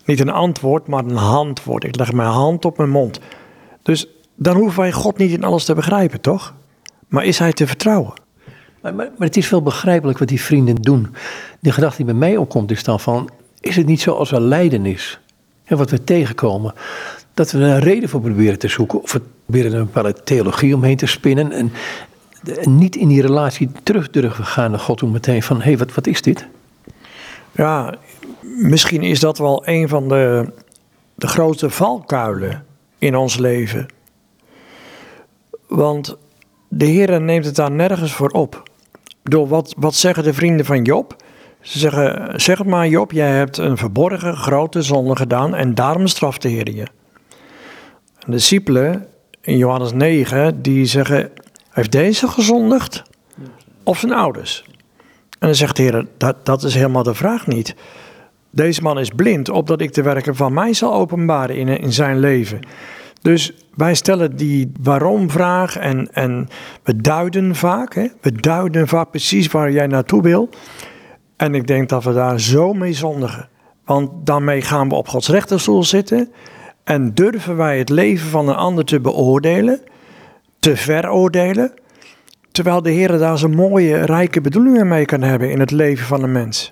[0.04, 1.84] Niet een antwoord, maar een handwoord.
[1.84, 3.20] Ik leg mijn hand op mijn mond.
[3.82, 4.06] Dus
[4.36, 6.54] dan hoeven wij God niet in alles te begrijpen, toch?
[7.08, 8.12] Maar is Hij te vertrouwen?
[8.82, 11.14] Maar, maar, maar het is wel begrijpelijk wat die vrienden doen.
[11.60, 14.40] De gedachte die bij mij opkomt is dan van, is het niet zo als er
[14.40, 15.20] lijden is?
[15.64, 16.74] En wat we tegenkomen,
[17.34, 19.02] dat we er een reden voor proberen te zoeken.
[19.02, 21.52] Of we proberen een bepaalde theologie omheen te spinnen.
[21.52, 21.72] En,
[22.62, 25.78] en niet in die relatie terug durven gaan naar God om meteen van, hé, hey,
[25.78, 26.46] wat, wat is dit?
[27.52, 27.94] Ja,
[28.40, 30.52] misschien is dat wel een van de,
[31.14, 32.64] de grote valkuilen
[32.98, 33.86] in ons leven.
[35.66, 36.16] Want
[36.68, 38.62] de Heer neemt het daar nergens voor op.
[39.22, 41.16] Door wat, wat zeggen de vrienden van Job?
[41.60, 46.06] Ze zeggen, zeg het maar Job, jij hebt een verborgen grote zonde gedaan en daarom
[46.06, 46.86] straft de Heer je.
[48.18, 49.06] De discipelen
[49.40, 51.30] in Johannes 9, die zeggen,
[51.70, 53.02] heeft deze gezondigd
[53.82, 54.64] of zijn ouders?
[55.38, 57.74] En dan zegt de Heer, dat, dat is helemaal de vraag niet.
[58.50, 62.18] Deze man is blind, opdat ik de werken van mij zal openbaren in, in zijn
[62.18, 62.60] leven.
[63.22, 66.48] Dus wij stellen die waarom-vraag en, en
[66.82, 67.94] we duiden vaak.
[67.94, 68.06] Hè?
[68.20, 70.48] We duiden vaak precies waar jij naartoe wil.
[71.36, 73.48] En ik denk dat we daar zo mee zondigen.
[73.84, 76.32] Want daarmee gaan we op Gods rechterstoel zitten.
[76.84, 79.80] En durven wij het leven van een ander te beoordelen,
[80.58, 81.72] te veroordelen.
[82.50, 86.22] Terwijl de Heer daar zo'n mooie, rijke bedoelingen mee kan hebben in het leven van
[86.22, 86.70] een mens.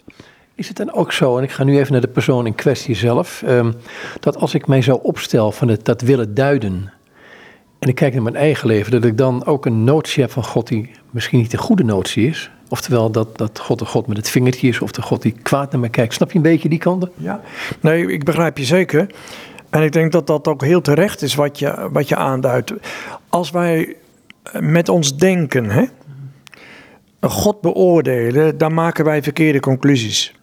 [0.55, 2.95] Is het dan ook zo, en ik ga nu even naar de persoon in kwestie
[2.95, 3.73] zelf, ehm,
[4.21, 6.93] dat als ik mij zo opstel van het, dat willen duiden,
[7.79, 10.45] en ik kijk naar mijn eigen leven, dat ik dan ook een notie heb van
[10.45, 14.17] God die misschien niet de goede notie is, Oftewel dat, dat God de God met
[14.17, 16.15] het vingertje is of de God die kwaad naar mij kijkt.
[16.15, 17.11] Snap je een beetje die kanten?
[17.17, 17.41] Ja,
[17.81, 19.07] nee, ik begrijp je zeker.
[19.71, 22.73] En ik denk dat dat ook heel terecht is wat je, wat je aanduidt.
[23.29, 23.97] Als wij
[24.61, 25.85] met ons denken, hè,
[27.21, 30.35] God beoordelen, dan maken wij verkeerde conclusies.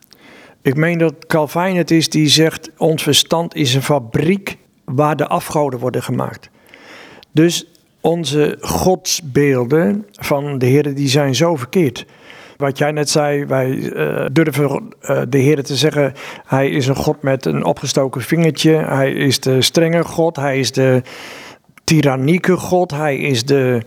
[0.61, 5.27] Ik meen dat Calvijn het is die zegt: ons verstand is een fabriek waar de
[5.27, 6.49] afgoden worden gemaakt.
[7.31, 7.65] Dus
[8.01, 12.05] onze godsbeelden van de Heer die zijn zo verkeerd.
[12.57, 16.13] Wat jij net zei, wij uh, durven uh, de Heer te zeggen,
[16.45, 18.71] hij is een God met een opgestoken vingertje.
[18.71, 21.01] Hij is de strenge God, hij is de
[21.83, 23.81] tyrannieke God, hij is de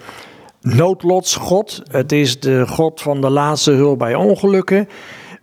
[0.61, 1.83] noodlotsgod.
[1.91, 4.89] Het is de God van de laatste hulp bij ongelukken.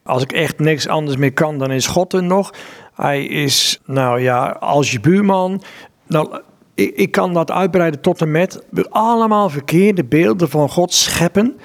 [0.04, 2.54] Als ik echt niks anders meer kan, dan is God er nog.
[2.94, 5.62] Hij is, nou ja, als je buurman.
[6.08, 6.42] Nou,
[6.76, 11.58] ik, ik kan dat uitbreiden tot en met allemaal verkeerde beelden van God scheppen.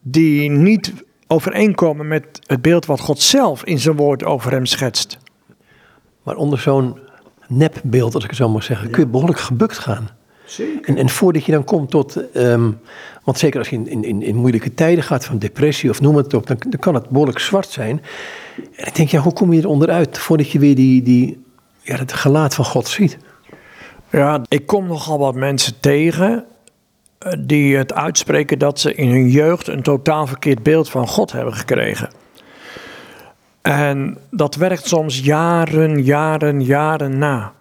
[0.00, 0.92] Die niet
[1.26, 5.18] overeenkomen met het beeld wat God zelf in zijn woord over hem schetst.
[6.22, 6.98] Maar onder zo'n
[7.48, 10.08] nepbeeld, als ik het zo mag zeggen, kun je behoorlijk gebukt gaan.
[10.46, 10.88] Zeker.
[10.88, 12.70] En, en voordat je dan komt tot, ehm,
[13.24, 16.34] want zeker als je in, in, in moeilijke tijden gaat, van depressie of noem het
[16.34, 18.02] op, dan, dan kan het behoorlijk zwart zijn.
[18.76, 21.44] En ik denk, ja, hoe kom je er onderuit voordat je weer die, die,
[21.82, 23.18] ja, het gelaat van God ziet?
[24.10, 26.44] Ja, ik kom nogal wat mensen tegen
[27.18, 31.32] eh, die het uitspreken dat ze in hun jeugd een totaal verkeerd beeld van God
[31.32, 32.08] hebben gekregen.
[33.62, 37.52] En dat werkt soms jaren, jaren, jaren na.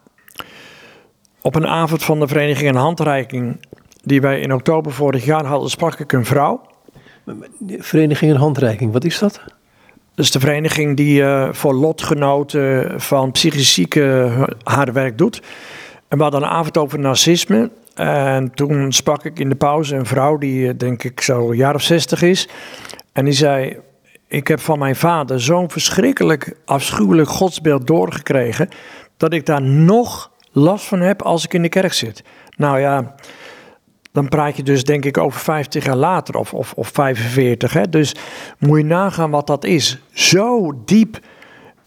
[1.46, 3.60] Op een avond van de Vereniging en Handreiking,
[4.04, 6.62] die wij in oktober vorig jaar hadden, sprak ik een vrouw.
[7.68, 9.42] Vereniging en Handreiking, wat is dat?
[10.16, 15.42] Dat is de vereniging die uh, voor lotgenoten van psychisch zieken haar werk doet.
[16.08, 17.72] En we hadden een avond over narcisme.
[17.96, 21.58] En toen sprak ik in de pauze een vrouw die eh, denk ik zo een
[21.58, 22.50] jaar of zestig is.
[23.12, 23.78] En die zei,
[24.28, 28.70] ik heb van mijn vader zo'n verschrikkelijk afschuwelijk godsbeeld doorgekregen...
[29.18, 32.24] dat ik daar nog last van heb als ik in de kerk zit.
[32.58, 33.16] Nou ja,
[34.12, 37.74] dan praat je dus denk ik over 50 jaar later of, of, of 45.
[37.74, 37.90] Hè?
[37.90, 38.16] Dus
[38.60, 40.00] moet je nagaan wat dat is.
[40.12, 41.20] Zo diep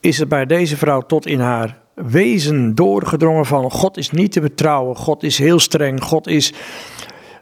[0.00, 4.40] is het bij deze vrouw tot in haar wezen doorgedrongen van God is niet te
[4.40, 6.52] betrouwen, God is heel streng, God is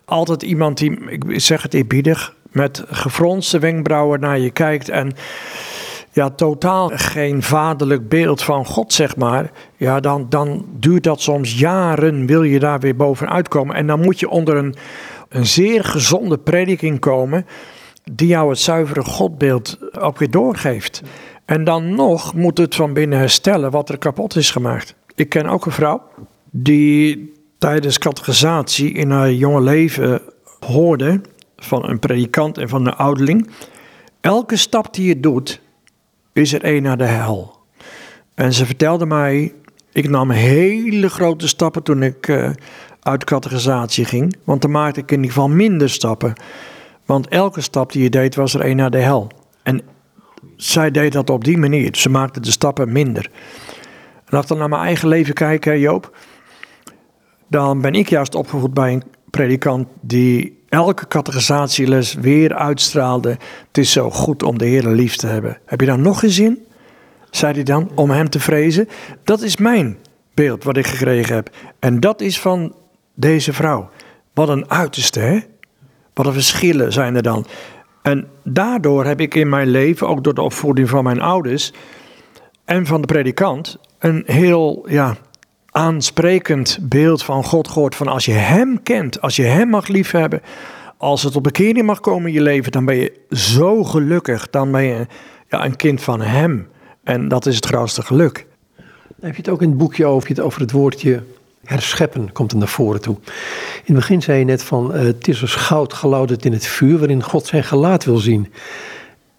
[0.04, 5.12] altijd iemand die, ik zeg het eerbiedig, met gefronste wenkbrauwen naar je kijkt en
[6.16, 11.58] ja, totaal geen vaderlijk beeld van God, zeg maar, ja, dan, dan duurt dat soms
[11.58, 13.76] jaren, wil je daar weer bovenuit komen.
[13.76, 14.74] En dan moet je onder een,
[15.28, 17.46] een zeer gezonde prediking komen,
[18.12, 21.02] die jou het zuivere Godbeeld ook weer doorgeeft.
[21.44, 24.94] En dan nog moet het van binnen herstellen wat er kapot is gemaakt.
[25.14, 26.02] Ik ken ook een vrouw
[26.50, 30.20] die tijdens catechisatie in haar jonge leven
[30.66, 31.20] hoorde
[31.56, 33.50] van een predikant en van een ouderling.
[34.20, 35.64] Elke stap die je doet,
[36.36, 37.56] is er één naar de hel.
[38.34, 39.54] En ze vertelde mij,
[39.92, 42.50] ik nam hele grote stappen toen ik uh,
[43.00, 44.36] uit catechisatie ging.
[44.44, 46.32] Want dan maakte ik in ieder geval minder stappen.
[47.04, 49.30] Want elke stap die je deed, was er één naar de hel.
[49.62, 49.80] En
[50.56, 51.96] zij deed dat op die manier.
[51.96, 53.30] Ze maakte de stappen minder.
[54.24, 56.16] En als ik dan naar mijn eigen leven kijk, Joop,
[57.48, 63.28] dan ben ik juist opgevoed bij een predikant die elke categorisatieles weer uitstraalde.
[63.66, 65.58] Het is zo goed om de Heer lief te hebben.
[65.64, 66.66] Heb je daar nog een zin?
[67.30, 68.88] Zei hij dan, om hem te vrezen.
[69.24, 69.98] Dat is mijn
[70.34, 71.50] beeld wat ik gekregen heb.
[71.78, 72.74] En dat is van
[73.14, 73.90] deze vrouw.
[74.34, 75.38] Wat een uiterste, hè?
[76.14, 77.46] Wat een verschillen zijn er dan.
[78.02, 81.72] En daardoor heb ik in mijn leven, ook door de opvoeding van mijn ouders
[82.64, 85.16] en van de predikant, een heel ja,
[85.76, 87.94] aansprekend beeld van God gehoord.
[87.94, 90.42] Van als je Hem kent, als je Hem mag liefhebben,
[90.96, 94.50] als het op bekering mag komen in je leven, dan ben je zo gelukkig.
[94.50, 95.06] Dan ben je
[95.48, 96.68] ja, een kind van Hem.
[97.02, 98.46] En dat is het grootste geluk.
[99.20, 101.22] Heb je het ook in het boekje over, het, over het woordje
[101.64, 103.16] herscheppen, komt er naar voren toe.
[103.84, 106.66] In het begin zei je net van, uh, het is als goud gelouderd in het
[106.66, 108.52] vuur, waarin God zijn gelaat wil zien.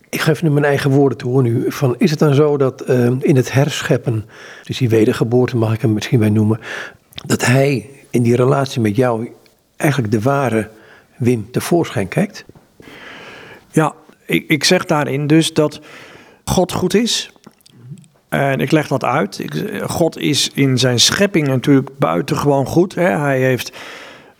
[0.10, 1.72] Ik geef nu mijn eigen woorden toe nu.
[1.72, 4.26] Van, is het dan zo dat uh, in het herscheppen,
[4.64, 6.60] dus die wedergeboorte mag ik hem misschien bij noemen,
[7.26, 9.30] dat hij in die relatie met jou
[9.76, 10.70] eigenlijk de ware
[11.18, 12.46] Wim tevoorschijn kijkt?
[13.72, 13.94] Ja,
[14.26, 15.80] ik, ik zeg daarin dus dat
[16.46, 17.32] God goed is.
[18.30, 19.46] En ik leg dat uit.
[19.84, 22.96] God is in zijn schepping natuurlijk buitengewoon goed.
[22.96, 23.18] Hè.
[23.18, 23.78] Hij heeft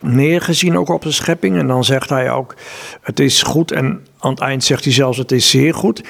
[0.00, 1.58] neergezien ook op zijn schepping.
[1.58, 2.54] En dan zegt hij ook,
[3.00, 3.72] het is goed.
[3.72, 6.02] En aan het eind zegt hij zelfs, het is zeer goed.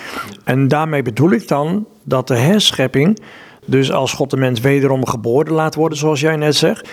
[0.45, 3.19] En daarmee bedoel ik dan dat de herschepping...
[3.67, 6.89] Dus als God de mens wederom geboren laat worden, zoals jij net zegt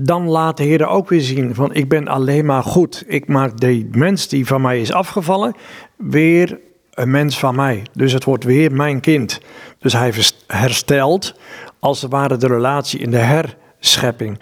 [0.00, 3.04] dan laat de Heer ook weer zien van ik ben alleen maar goed.
[3.06, 5.54] Ik maak de mens die van mij is afgevallen
[5.96, 6.58] weer
[6.90, 7.82] een mens van mij.
[7.92, 9.40] Dus het wordt weer mijn kind.
[9.78, 10.12] Dus hij
[10.46, 11.34] herstelt
[11.78, 14.40] als het ware de relatie in de herschepping.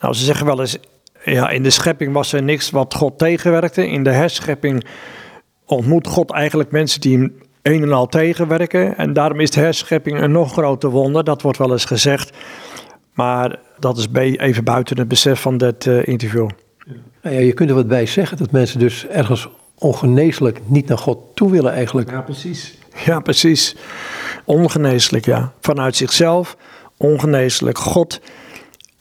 [0.00, 0.78] Nou, ze zeggen wel eens,
[1.32, 3.88] ja, in de schepping was er niks wat God tegenwerkte.
[3.88, 4.84] In de herschepping
[5.64, 8.96] ontmoet God eigenlijk mensen die hem een en al tegenwerken.
[8.96, 11.24] En daarom is de herschepping een nog groter wonder.
[11.24, 12.36] Dat wordt wel eens gezegd.
[13.14, 16.48] Maar dat is even buiten het besef van dit uh, interview.
[17.22, 20.98] Nou ja, je kunt er wat bij zeggen dat mensen dus ergens ongeneeslijk niet naar
[20.98, 22.10] God toe willen eigenlijk.
[22.10, 22.78] Ja, precies.
[23.04, 23.76] Ja, precies.
[24.44, 25.52] Ongeneeslijk, ja.
[25.60, 26.56] Vanuit zichzelf,
[26.96, 27.78] ongeneeslijk.
[27.78, 28.20] God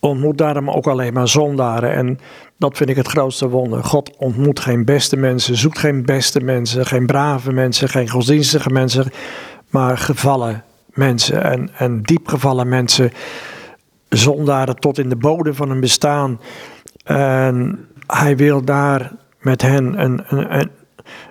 [0.05, 1.93] ontmoet daarom ook alleen maar zondaren.
[1.93, 2.19] En
[2.57, 3.83] dat vind ik het grootste wonder.
[3.83, 9.11] God ontmoet geen beste mensen, zoekt geen beste mensen, geen brave mensen, geen godsdienstige mensen,
[9.69, 13.11] maar gevallen mensen en, en diepgevallen mensen
[14.09, 16.39] zondaren tot in de bodem van hun bestaan.
[17.03, 20.69] En hij wil daar met hen een, een,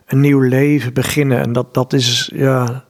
[0.07, 1.41] een, nieuw leven beginnen.
[1.41, 2.85] En dat, dat is, ja,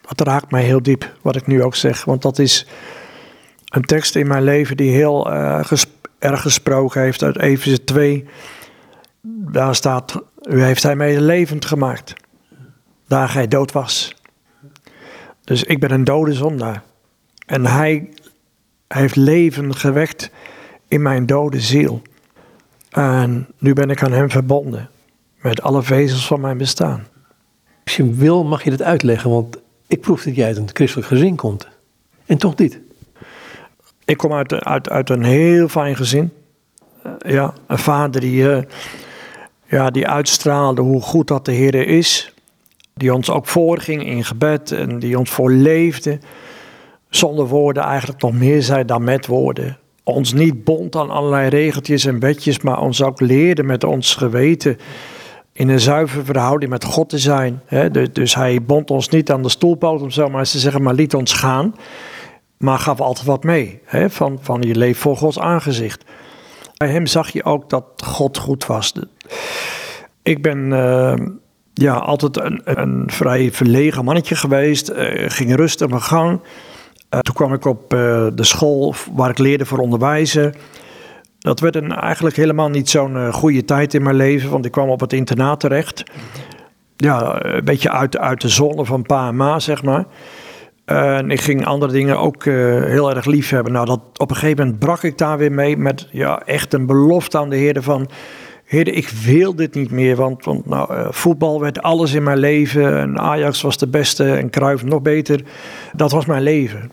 [0.00, 2.04] dat raakt mij heel diep, wat ik nu ook zeg.
[2.04, 2.66] Want dat is
[3.66, 5.72] een tekst in mijn leven die heel uh,
[6.18, 8.24] erg gesproken heeft uit Efeze 2.
[9.28, 12.14] Daar staat, u heeft hij mij levend gemaakt,
[13.08, 14.14] daar hij dood was.
[15.44, 16.82] Dus ik ben een dode zondaar.
[17.46, 18.08] En hij
[18.88, 20.30] heeft leven gewekt
[20.88, 22.02] in mijn dode ziel.
[22.90, 24.90] En nu ben ik aan hem verbonden
[25.40, 27.06] met alle vezels van mijn bestaan.
[27.84, 31.08] Als je wil, mag je dat uitleggen, want ik proef dat jij uit een christelijk
[31.08, 31.68] gezin komt.
[32.26, 32.80] En toch niet.
[34.06, 36.32] Ik kom uit, een heel fijn gezin.
[37.06, 38.62] Uh, ja, een vader die, uh,
[39.68, 42.32] ja, die uitstraalde hoe goed dat de Heer is.
[42.94, 46.18] Die ons ook voorging in gebed en die ons voorleefde
[47.08, 49.78] zonder woorden eigenlijk nog meer zei dan met woorden.
[50.02, 54.78] Ons niet bond aan allerlei regeltjes en wetjes, maar ons ook leerde met ons geweten
[55.52, 57.62] in een zuivere verhouding met God te zijn.
[58.12, 61.14] Dus hij bond ons niet aan de stoelpoot om zo maar te zeggen, maar liet
[61.14, 61.74] ons gaan.
[62.58, 66.04] Maar gaf altijd wat mee, van, van je leven voor Gods aangezicht.
[66.76, 68.92] Bij hem zag je ook dat God goed was.
[70.22, 71.14] Ik ben uh,
[71.72, 76.40] ja, altijd een, een vrij verlegen mannetje geweest, uh, ging rustig mijn gang.
[77.10, 80.54] Uh, toen kwam ik op de school waar ik leerde voor onderwijzen.
[81.38, 84.88] Dat werd een, eigenlijk helemaal niet zo'n goede tijd in mijn leven, want ik kwam
[84.88, 86.02] op het internaat terecht.
[86.96, 90.04] Ja, een beetje uit, uit de zone van pa en ma, zeg maar.
[90.86, 93.72] En ik ging andere dingen ook heel erg lief hebben.
[93.72, 96.86] Nou, dat, op een gegeven moment brak ik daar weer mee met ja, echt een
[96.86, 98.08] belofte aan de Heer van...
[98.64, 102.98] Heer, ik wil dit niet meer, want, nou, voetbal werd alles in mijn leven.
[102.98, 105.40] En Ajax was de beste en Cruijff nog beter.
[105.92, 106.90] Dat was mijn leven.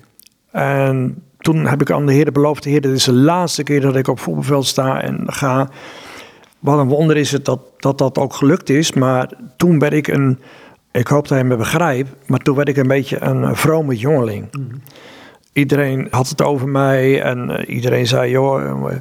[0.51, 3.95] En toen heb ik aan de Heer beloofd: Heer, dit is de laatste keer dat
[3.95, 5.69] ik op voetbalveld sta en ga.
[6.60, 8.93] Wat een wonder is het dat, dat dat ook gelukt is.
[8.93, 10.39] Maar toen werd ik een,
[10.93, 14.47] ik hoop dat hij me begrijpt, maar toen werd ik een beetje een vrome jongeling.
[14.51, 14.75] Mhm.
[15.54, 18.98] Iedereen had het over mij en uh, iedereen zei: joh, eh,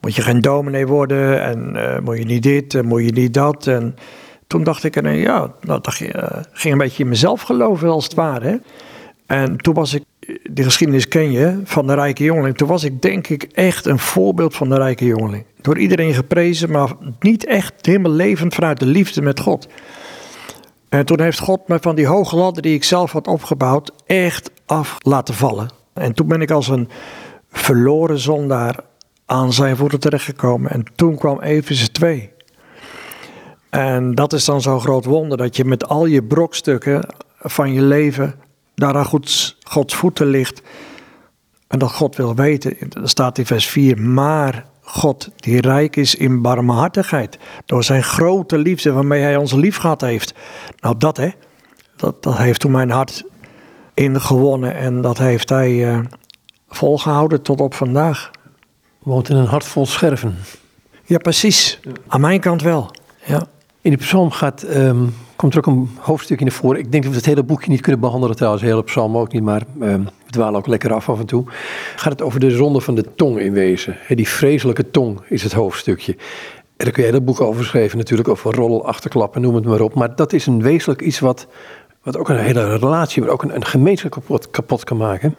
[0.00, 3.34] moet je geen dominee worden en uh, moet je niet dit en moet je niet
[3.34, 3.66] dat.
[3.66, 3.96] En
[4.46, 8.14] toen dacht ik, en, ja, nou, je, ging een beetje in mezelf geloven als het
[8.14, 8.60] ware.
[9.26, 10.02] En toen was ik
[10.42, 12.56] de geschiedenis ken je van de rijke jongeling.
[12.56, 15.44] Toen was ik denk ik echt een voorbeeld van de rijke jongeling.
[15.60, 19.68] Door iedereen geprezen, maar niet echt helemaal levend vanuit de liefde met God.
[20.94, 24.50] En toen heeft God me van die hoge ladder die ik zelf had opgebouwd, echt
[24.66, 25.70] af laten vallen.
[25.92, 26.88] En toen ben ik als een
[27.50, 28.84] verloren zondaar
[29.26, 30.70] aan zijn voeten terechtgekomen.
[30.70, 32.30] En toen kwam Efeze 2.
[33.70, 37.06] En dat is dan zo'n groot wonder, dat je met al je brokstukken
[37.38, 38.34] van je leven
[38.74, 40.62] daar aan Gods, Gods voeten ligt.
[41.68, 44.64] En dat God wil weten, dat staat in vers 4, maar
[44.94, 47.38] God die rijk is in barmhartigheid.
[47.66, 50.34] Door zijn grote liefde waarmee hij ons lief gehad heeft.
[50.80, 51.30] Nou dat hè,
[51.96, 53.24] dat, dat heeft toen mijn hart
[53.94, 55.98] ingewonnen en dat heeft hij uh,
[56.68, 58.30] volgehouden tot op vandaag.
[58.98, 60.36] Woont in een hart vol scherven.
[61.04, 62.90] Ja precies, aan mijn kant wel.
[63.24, 63.46] Ja.
[63.80, 65.14] In de psalm gaat, um,
[65.44, 66.78] komt er ook een hoofdstuk in voor.
[66.78, 69.32] Ik denk dat we het hele boekje niet kunnen behandelen trouwens, de hele psalm ook
[69.32, 71.44] niet, maar um, we dwalen ook lekker af af en toe.
[71.96, 73.96] Gaat het over de zonde van de tong in wezen.
[74.08, 76.12] die vreselijke tong is het hoofdstukje.
[76.76, 79.80] En daar kun je hele boek over schrijven natuurlijk, over rollel, achterklappen, noem het maar
[79.80, 79.94] op.
[79.94, 81.46] Maar dat is een wezenlijk iets wat,
[82.02, 85.36] wat ook een hele relatie, maar ook een, een gemeenschap kapot, kapot kan maken.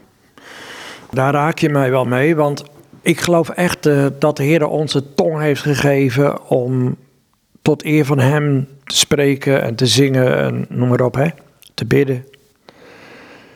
[1.12, 2.64] Daar raak je mij wel mee, want
[3.02, 6.96] ik geloof echt uh, dat de Heer onze tong heeft gegeven om
[7.66, 11.28] tot eer van Hem te spreken en te zingen en noem maar op, hè,
[11.74, 12.26] te bidden.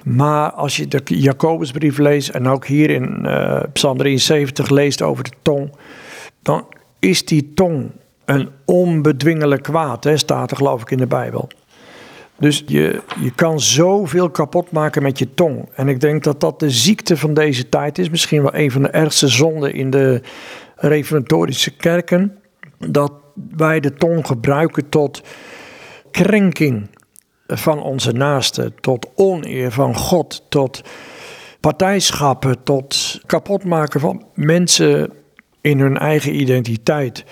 [0.04, 5.24] Maar als je de Jacobusbrief leest en ook hier in uh, Psalm 73 leest over
[5.24, 5.72] de tong,
[6.42, 6.66] dan
[7.00, 7.92] is die tong
[8.26, 11.50] een onbedwingelijk kwaad, hè, staat er geloof ik in de Bijbel.
[12.38, 15.70] Dus je, je kan zoveel kapot maken met je tong.
[15.76, 18.10] En ik denk dat dat de ziekte van deze tijd is.
[18.10, 20.22] Misschien wel een van de ergste zonden in de
[20.76, 22.39] reformatorische kerken.
[22.88, 23.12] Dat
[23.56, 25.22] wij de tong gebruiken tot
[26.12, 26.90] krenking
[27.48, 30.82] van onze naasten, tot oneer van God, tot
[31.60, 35.12] partijschappen, tot kapotmaken van mensen
[35.62, 37.26] in hun eigen identiteit.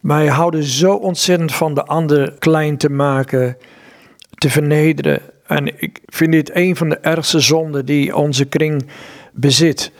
[0.00, 3.56] Wij houden zo ontzettend van de ander klein te maken,
[4.38, 5.20] te vernederen.
[5.46, 8.86] En ik vind dit een van de ergste zonden die onze kring
[9.32, 9.92] bezit.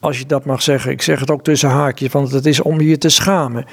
[0.00, 0.90] Als je dat mag zeggen.
[0.90, 3.66] Ik zeg het ook tussen haakjes, want het is om je te schamen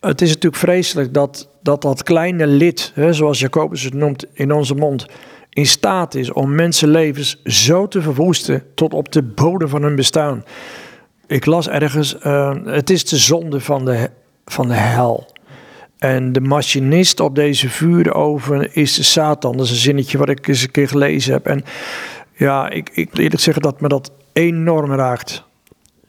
[0.00, 4.52] het is natuurlijk vreselijk dat dat, dat kleine lid, hè, zoals Jacobus het noemt in
[4.52, 5.06] onze mond,
[5.50, 10.44] in staat is om mensenlevens zo te verwoesten tot op de bodem van hun bestaan.
[11.26, 14.10] Ik las ergens, uh, het is de zonde van de,
[14.44, 15.34] van de hel.
[15.98, 19.56] En de machinist op deze vuuroven is de Satan.
[19.56, 21.46] Dat is een zinnetje wat ik eens een keer gelezen heb.
[21.46, 21.64] En
[22.32, 25.44] ja, ik, ik eerlijk zeggen dat me dat enorm raakt.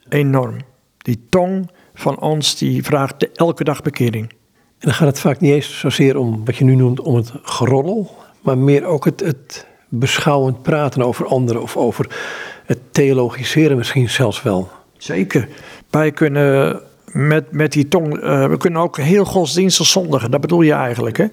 [0.10, 0.58] Enorm.
[0.98, 4.30] Die tong van ons die vraagt elke dag bekering.
[4.30, 4.36] En
[4.80, 8.16] dan gaat het vaak niet eens zozeer om wat je nu noemt om het geroddel,
[8.42, 12.08] maar meer ook het, het beschouwend praten over anderen of over
[12.66, 14.70] het theologiseren misschien zelfs wel.
[14.98, 15.48] Zeker.
[15.90, 16.82] Wij kunnen
[17.12, 21.18] met, met die tong, uh, we kunnen ook heel godsdienstig zondigen, dat bedoel je eigenlijk.
[21.18, 21.26] Hè?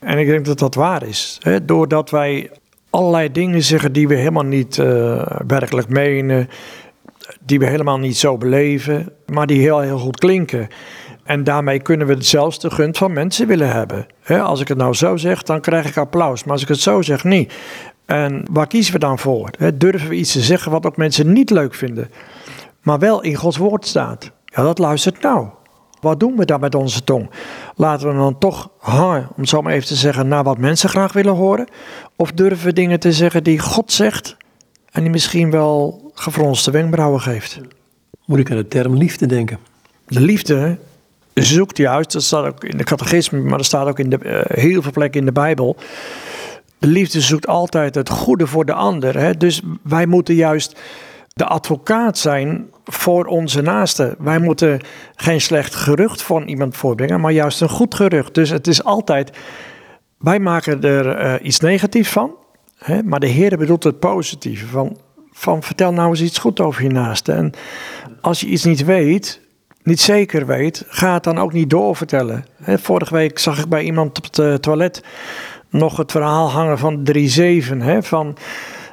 [0.00, 1.38] En ik denk dat dat waar is.
[1.42, 1.64] Hè?
[1.64, 2.50] Doordat wij
[2.90, 6.48] allerlei dingen zeggen die we helemaal niet uh, werkelijk menen,
[7.46, 10.68] die we helemaal niet zo beleven, maar die heel, heel goed klinken.
[11.24, 14.06] En daarmee kunnen we zelfs de gunst van mensen willen hebben.
[14.26, 16.44] als ik het nou zo zeg, dan krijg ik applaus.
[16.44, 17.52] Maar als ik het zo zeg, niet.
[18.06, 19.50] En waar kiezen we dan voor?
[19.74, 22.10] durven we iets te zeggen wat ook mensen niet leuk vinden,
[22.82, 24.30] maar wel in Gods woord staat?
[24.44, 25.48] Ja, dat luistert nou.
[26.00, 27.30] Wat doen we dan met onze tong?
[27.74, 31.12] Laten we dan toch hangen, om zo maar even te zeggen, naar wat mensen graag
[31.12, 31.68] willen horen?
[32.16, 34.36] Of durven we dingen te zeggen die God zegt
[34.90, 37.60] en die misschien wel gefronste wenkbrauwen geeft.
[38.24, 39.58] Moet ik aan de term liefde denken?
[40.06, 40.78] De liefde
[41.34, 44.40] zoekt juist, dat staat ook in de catechisme, maar dat staat ook in de, uh,
[44.44, 45.76] heel veel plekken in de Bijbel.
[46.78, 49.18] De liefde zoekt altijd het goede voor de ander.
[49.18, 49.36] Hè?
[49.36, 50.80] Dus wij moeten juist
[51.32, 54.14] de advocaat zijn voor onze naasten.
[54.18, 54.80] Wij moeten
[55.16, 58.34] geen slecht gerucht van iemand voorbrengen, maar juist een goed gerucht.
[58.34, 59.30] Dus het is altijd,
[60.18, 62.30] wij maken er uh, iets negatiefs van,
[62.78, 63.02] hè?
[63.02, 64.66] maar de Heer bedoelt het positieve.
[64.66, 64.96] Van
[65.36, 67.32] van vertel nou eens iets goed over je naaste.
[67.32, 67.52] En
[68.20, 69.40] als je iets niet weet,
[69.82, 72.44] niet zeker weet, ga het dan ook niet doorvertellen.
[72.60, 75.02] vorige week zag ik bij iemand op het toilet
[75.70, 78.04] nog het verhaal hangen van 3-7.
[78.04, 78.36] Van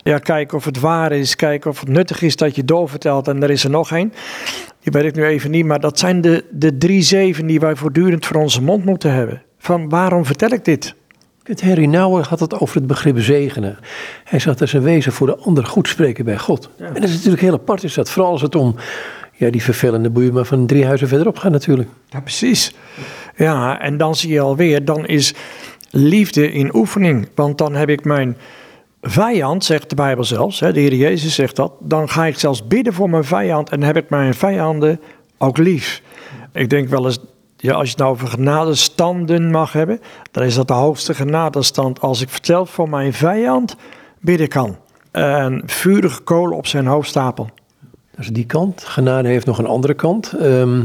[0.04, 3.28] ja, kijk of het waar is, kijk of het nuttig is dat je doorvertelt.
[3.28, 4.14] En er is er nog één.
[4.80, 7.76] Die weet ik nu even niet, maar dat zijn de, de drie zeven die wij
[7.76, 9.42] voortdurend voor onze mond moeten hebben.
[9.58, 10.96] Van waarom vertel ik dit?
[11.44, 13.78] Het Harry Nouwen had het over het begrip zegenen.
[14.24, 16.70] Hij zat als een wezen voor de ander goed spreken bij God.
[16.78, 18.10] En dat is natuurlijk heel apart is dat.
[18.10, 18.76] Vooral als het om
[19.36, 21.90] ja, die vervelende buurman van drie huizen verderop gaat natuurlijk.
[22.10, 22.74] Ja, precies.
[23.36, 25.34] Ja, en dan zie je alweer, dan is
[25.90, 27.30] liefde in oefening.
[27.36, 28.38] Want dan heb ik mijn
[29.02, 31.74] vijand, zegt de Bijbel zelfs, hè, de Heer Jezus zegt dat.
[31.80, 35.00] Dan ga ik zelfs bidden voor mijn vijand en heb ik mijn vijanden
[35.38, 36.02] ook lief.
[36.54, 37.20] Ik denk wel eens
[37.62, 40.02] ja, als je het nou over genadestanden mag hebben,
[40.32, 43.76] dan is dat de hoogste genadestand als ik vertel voor mijn vijand
[44.20, 44.78] bidden kan.
[45.12, 47.50] En vurige kolen op zijn hoofd stapel.
[48.12, 48.84] Dat is die kant.
[48.84, 50.34] Genade heeft nog een andere kant.
[50.34, 50.84] Ehm,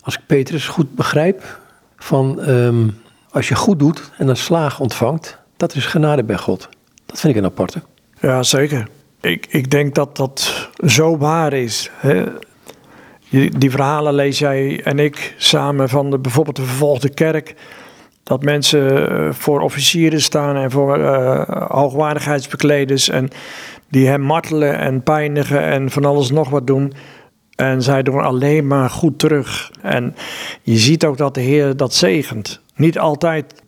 [0.00, 1.60] als ik Petrus goed begrijp,
[1.96, 2.88] van ehm,
[3.30, 6.68] als je goed doet en een slaag ontvangt, dat is genade bij God.
[7.06, 7.82] Dat vind ik een aparte.
[8.20, 8.88] Ja, zeker.
[9.20, 11.90] Ik, ik denk dat dat zo waar is.
[11.94, 12.24] Hè?
[13.30, 17.54] Die, verhalen lees jij en ik samen van de, bijvoorbeeld de vervolgde kerk.
[18.22, 23.08] Dat mensen eh, voor officieren staan en voor uh, hoogwaardigheidsbekleders.
[23.08, 23.28] En
[23.88, 26.92] die hem martelen en pijnigen en van alles nog wat doen.
[27.54, 29.70] En zij doen alleen maar goed terug.
[29.82, 30.14] En
[30.62, 32.60] je ziet ook dat de Heer dat zegent.
[32.74, 33.62] Niet altijd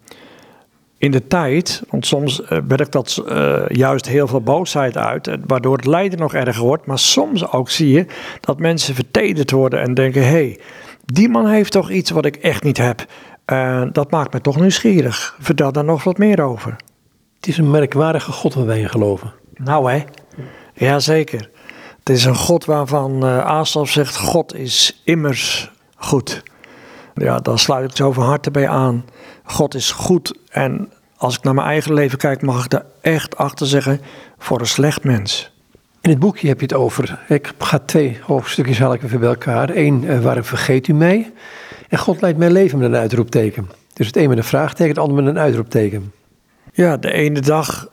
[1.01, 5.77] in de tijd, want soms uh, werkt dat uh, juist heel veel boosheid uit, waardoor
[5.77, 6.87] het lijden nog erger wordt.
[6.87, 8.07] Maar soms ook zie je
[8.41, 10.59] dat mensen vertederd worden en denken: hé, hey,
[11.05, 13.07] die man heeft toch iets wat ik echt niet heb.
[13.47, 15.37] Uh, dat maakt me toch nieuwsgierig.
[15.41, 16.77] Vertel daar nog wat meer over.
[17.37, 19.33] Het is een merkwaardige God waar wij in geloven.
[19.55, 20.05] Nou hè,
[20.75, 21.51] jazeker.
[21.99, 26.43] Het is een God waarvan uh, Asaf zegt: God is immers goed.
[27.15, 29.05] Ja, daar sluit ik zo van harte bij aan.
[29.45, 30.39] God is goed.
[30.51, 34.01] En als ik naar mijn eigen leven kijk, mag ik daar echt achter zeggen:
[34.39, 35.53] voor een slecht mens.
[36.01, 37.19] In het boekje heb je het over.
[37.29, 39.71] Ik ga twee hoofdstukjes haal ik even bij elkaar.
[39.77, 41.33] Eén, uh, waarom vergeet u mij?
[41.89, 43.71] En God leidt mijn leven met een uitroepteken.
[43.93, 46.13] Dus het een met een vraagteken, het ander met een uitroepteken.
[46.73, 47.89] Ja, de ene dag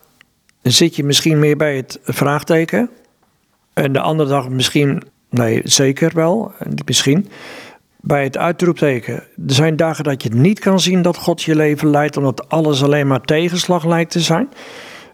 [0.62, 2.90] zit je misschien meer bij het vraagteken.
[3.74, 6.52] En de andere dag misschien, nee, zeker wel,
[6.86, 7.30] misschien,
[8.02, 9.16] bij het uitroepteken.
[9.16, 12.84] Er zijn dagen dat je niet kan zien dat God je leven leidt, omdat alles
[12.84, 14.50] alleen maar tegenslag lijkt te zijn.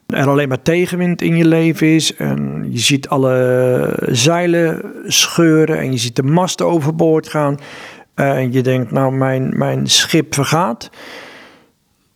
[0.08, 2.16] Er alleen maar tegenwind in je leven is.
[2.16, 7.58] En je ziet alle zeilen scheuren en je ziet de masten overboord gaan.
[8.14, 10.90] En je denkt, nou, mijn, mijn schip vergaat.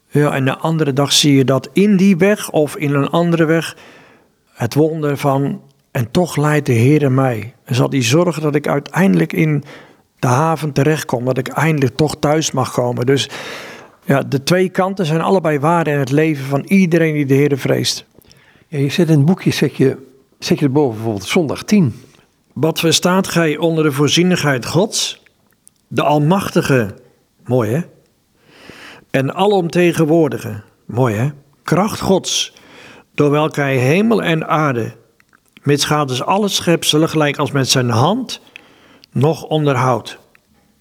[0.09, 3.45] Ja, en de andere dag zie je dat in die weg of in een andere
[3.45, 3.77] weg
[4.53, 5.61] het wonder van
[5.91, 7.53] en toch leidt de Heer mij.
[7.63, 9.63] En zal hij zorgen dat ik uiteindelijk in
[10.19, 11.25] de haven terechtkom.
[11.25, 13.05] Dat ik eindelijk toch thuis mag komen.
[13.05, 13.29] Dus
[14.05, 17.57] ja, de twee kanten zijn allebei waar in het leven van iedereen die de Heer
[17.57, 18.05] vreest.
[18.67, 19.97] Ja, je zet in het boekje, zet je,
[20.39, 22.01] zet je erboven bijvoorbeeld zondag 10.
[22.53, 25.23] Wat verstaat gij onder de voorzienigheid Gods?
[25.87, 26.95] De Almachtige,
[27.45, 27.81] mooi hè?
[29.11, 31.29] En alomtegenwoordige, mooi hè?
[31.63, 32.53] Kracht Gods,
[33.15, 34.95] door welke hij hemel en aarde
[35.67, 38.41] mits gaat dus alle schepselen gelijk als met zijn hand
[39.11, 40.17] nog onderhoudt.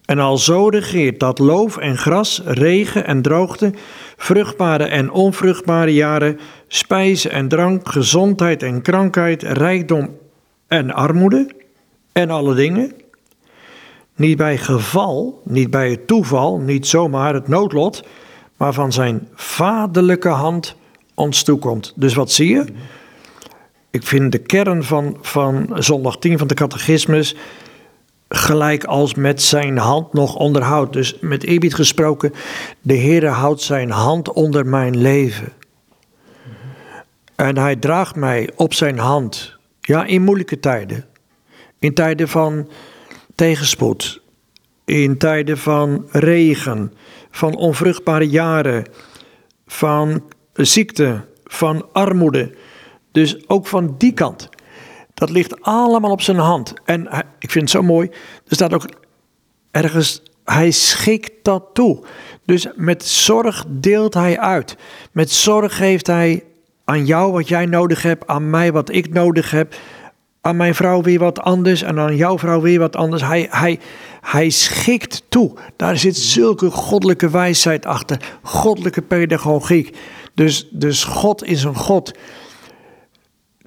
[0.05, 3.73] En al zo regeert dat loof en gras, regen en droogte,
[4.17, 10.17] vruchtbare en onvruchtbare jaren, spijze en drank, gezondheid en krankheid, rijkdom
[10.67, 11.49] en armoede
[12.11, 12.93] en alle dingen.
[14.15, 18.03] Niet bij geval, niet bij het toeval, niet zomaar het noodlot,
[18.57, 20.75] maar van zijn vaderlijke hand
[21.13, 21.93] ons toekomt.
[21.95, 22.65] Dus wat zie je?
[23.91, 27.35] Ik vind de kern van, van zondag 10 van de catechismus
[28.29, 30.93] gelijk als met zijn hand nog onderhoudt.
[30.93, 32.33] Dus met eerbied gesproken,
[32.81, 35.53] de Heere houdt zijn hand onder mijn leven.
[37.35, 39.55] En hij draagt mij op zijn hand.
[39.81, 41.05] Ja, in moeilijke tijden.
[41.79, 42.69] In tijden van
[43.35, 44.21] tegenspoed.
[44.85, 46.93] In tijden van regen.
[47.31, 48.85] Van onvruchtbare jaren.
[49.67, 50.23] Van
[50.53, 51.25] ziekte.
[51.45, 52.55] Van armoede.
[53.11, 54.49] Dus ook van die kant.
[55.17, 56.73] Dat ligt allemaal op zijn hand.
[56.85, 57.07] En
[57.39, 58.09] ik vind het zo mooi.
[58.47, 58.85] Er staat ook
[59.71, 62.03] ergens, hij schikt dat toe.
[62.45, 64.77] Dus met zorg deelt hij uit.
[65.11, 66.43] Met zorg geeft hij
[66.85, 69.75] aan jou wat jij nodig hebt, aan mij wat ik nodig heb,
[70.41, 73.21] aan mijn vrouw weer wat anders en aan jouw vrouw weer wat anders.
[73.21, 73.79] Hij, hij,
[74.21, 75.53] hij schikt toe.
[75.75, 79.97] Daar zit zulke goddelijke wijsheid achter, goddelijke pedagogiek.
[80.33, 82.11] Dus, dus God is een God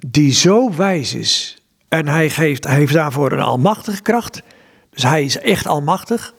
[0.07, 1.63] die zo wijs is.
[1.87, 4.41] En hij, geeft, hij heeft daarvoor een almachtige kracht.
[4.89, 6.33] Dus hij is echt almachtig.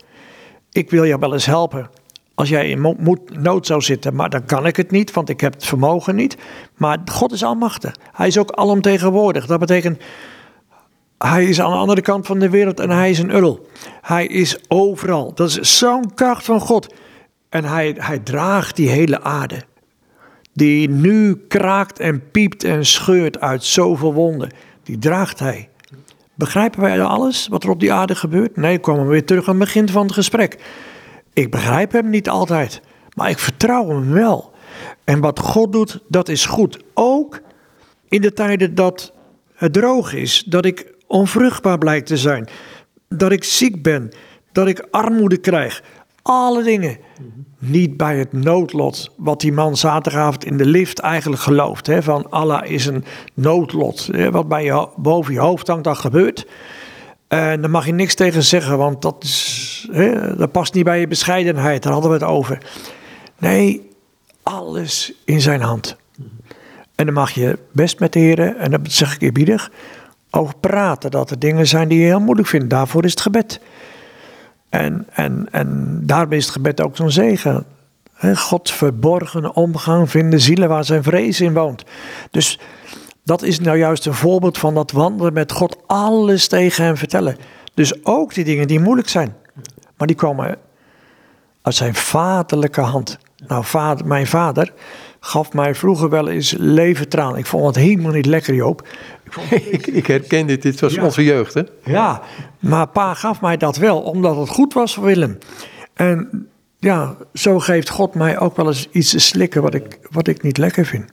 [0.71, 1.91] Ik wil jou wel eens helpen.
[2.35, 2.97] Als jij in
[3.33, 6.37] nood zou zitten, maar dan kan ik het niet, want ik heb het vermogen niet.
[6.77, 7.97] Maar God is almachtig.
[8.13, 9.47] Hij is ook alomtegenwoordig.
[9.47, 10.03] Dat betekent,
[11.19, 13.67] hij is aan de andere kant van de wereld en hij is een url.
[14.01, 15.35] Hij is overal.
[15.35, 16.95] Dat is zo'n kracht van God.
[17.49, 19.65] En hij, hij draagt die hele aarde
[20.53, 24.51] die nu kraakt en piept en scheurt uit zoveel wonden,
[24.83, 25.69] die draagt hij.
[26.35, 28.57] Begrijpen wij alles wat er op die aarde gebeurt?
[28.57, 30.59] Nee, ik kwam weer terug aan het begin van het gesprek.
[31.33, 32.81] Ik begrijp hem niet altijd,
[33.15, 34.53] maar ik vertrouw hem wel.
[35.05, 36.83] En wat God doet, dat is goed.
[36.95, 37.41] Ook
[38.09, 39.13] in de tijden dat
[39.55, 42.49] het droog is, dat ik onvruchtbaar blijkt te zijn,
[43.09, 44.11] dat ik ziek ben,
[44.53, 45.83] dat ik armoede krijg.
[46.23, 46.99] Alle dingen
[47.59, 51.87] niet bij het noodlot wat die man zaterdagavond in de lift eigenlijk gelooft.
[51.87, 53.05] Hè, van Allah is een
[53.35, 54.09] noodlot.
[54.13, 56.47] Hè, wat bij je, boven je hoofd hangt, dat gebeurt.
[57.29, 61.01] En daar mag je niks tegen zeggen, want dat, is, hè, dat past niet bij
[61.01, 61.83] je bescheidenheid.
[61.83, 62.59] Daar hadden we het over.
[63.39, 63.91] Nee,
[64.43, 65.97] alles in zijn hand.
[66.95, 69.71] En dan mag je best met de heren, en dat zeg ik eerbiedig,
[70.31, 71.11] over praten.
[71.11, 72.71] Dat er dingen zijn die je heel moeilijk vindt.
[72.71, 73.61] Daarvoor is het gebed.
[74.73, 77.65] En, en, en daarbij is het gebed ook zo'n zegen.
[78.35, 81.85] God verborgen omgang vinden zielen waar zijn vrees in woont.
[82.31, 82.59] Dus
[83.25, 85.77] dat is nou juist een voorbeeld van dat wandelen met God.
[85.87, 87.37] Alles tegen hem vertellen.
[87.75, 89.37] Dus ook die dingen die moeilijk zijn.
[89.97, 90.57] Maar die komen
[91.63, 93.19] uit zijn vaderlijke hand.
[93.47, 94.73] Nou, vader, mijn vader
[95.25, 97.37] gaf mij vroeger wel eens leventraan.
[97.37, 98.89] Ik vond het helemaal niet lekker, Joop.
[99.25, 101.63] Ik, vond ik, ik herken dit, dit was onze jeugd, hè?
[101.85, 102.23] Ja,
[102.59, 105.39] maar pa gaf mij dat wel, omdat het goed was voor Willem.
[105.95, 106.49] En
[106.79, 110.43] ja, zo geeft God mij ook wel eens iets te slikken wat ik, wat ik
[110.43, 111.13] niet lekker vind.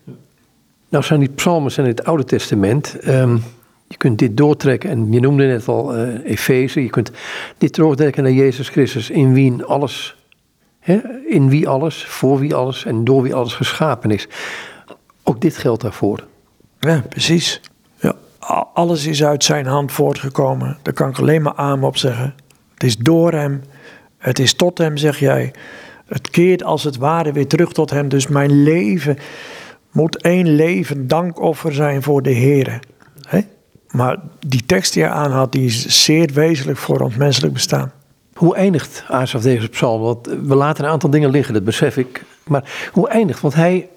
[0.89, 2.99] Nou zijn die psalmen in het Oude Testament.
[2.99, 3.37] Ehm,
[3.87, 6.83] je kunt dit doortrekken, en je noemde net al uh, Efeze.
[6.83, 7.11] Je kunt
[7.57, 10.15] dit doortrekken naar Jezus Christus, in wie alles,
[11.27, 14.27] in wie alles, voor wie alles en door wie alles geschapen is.
[15.23, 16.27] Ook dit geldt daarvoor.
[16.79, 17.61] Ja, precies.
[17.99, 18.15] Ja,
[18.73, 20.77] alles is uit zijn hand voortgekomen.
[20.81, 22.35] Daar kan ik alleen maar aan op zeggen.
[22.73, 23.63] Het is door hem,
[24.17, 25.53] het is tot hem, zeg jij.
[26.05, 28.09] Het keert als het ware weer terug tot hem.
[28.09, 29.17] Dus mijn leven
[29.91, 32.79] moet één leven dankoffer zijn voor de Heer.
[33.91, 34.17] Maar
[34.47, 37.91] die tekst die je aanhaalt, die is zeer wezenlijk voor ons menselijk bestaan.
[38.39, 40.01] Hoe eindigt Asaf deze psalm?
[40.01, 42.23] Want we laten een aantal dingen liggen, dat besef ik.
[42.43, 43.41] Maar hoe eindigt?
[43.41, 43.89] Want hij.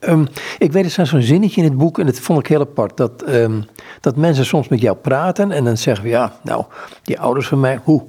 [0.00, 0.26] Um,
[0.58, 2.96] ik weet, er staat zo'n zinnetje in het boek, en dat vond ik heel apart.
[2.96, 3.64] Dat, um,
[4.00, 6.64] dat mensen soms met jou praten en dan zeggen we: Ja, nou,
[7.02, 8.04] die ouders van mij, hoe?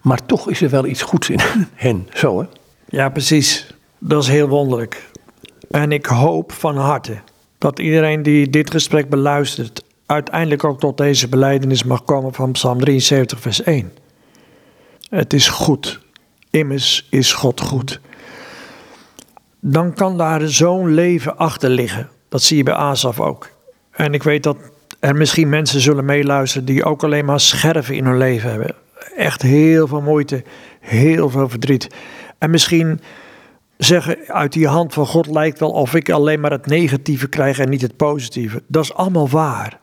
[0.00, 1.40] Maar toch is er wel iets goeds in
[1.74, 2.46] hen, zo hè?
[2.88, 3.74] Ja, precies.
[3.98, 5.10] Dat is heel wonderlijk.
[5.70, 7.16] En ik hoop van harte
[7.58, 12.80] dat iedereen die dit gesprek beluistert, uiteindelijk ook tot deze beleidenis mag komen van Psalm
[12.80, 13.92] 73, vers 1.
[15.10, 16.00] Het is goed.
[16.50, 18.00] Immers is God goed.
[19.60, 22.08] Dan kan daar zo'n leven achter liggen.
[22.28, 23.50] Dat zie je bij Asaf ook.
[23.90, 24.56] En ik weet dat
[25.00, 28.74] er misschien mensen zullen meeluisteren die ook alleen maar scherven in hun leven hebben.
[29.16, 30.44] Echt heel veel moeite,
[30.80, 31.88] heel veel verdriet.
[32.38, 33.00] En misschien
[33.76, 37.58] zeggen uit die hand van God lijkt wel of ik alleen maar het negatieve krijg
[37.58, 38.62] en niet het positieve.
[38.66, 39.79] Dat is allemaal waar.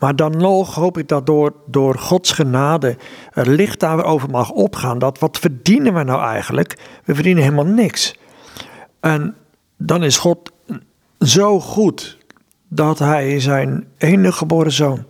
[0.00, 2.96] Maar dan nog hoop ik dat door, door Gods genade
[3.32, 4.98] er licht daarover mag opgaan.
[4.98, 6.76] Dat wat verdienen we nou eigenlijk?
[7.04, 8.18] We verdienen helemaal niks.
[9.00, 9.34] En
[9.76, 10.52] dan is God
[11.18, 12.18] zo goed
[12.68, 15.06] dat hij zijn enige geboren zoon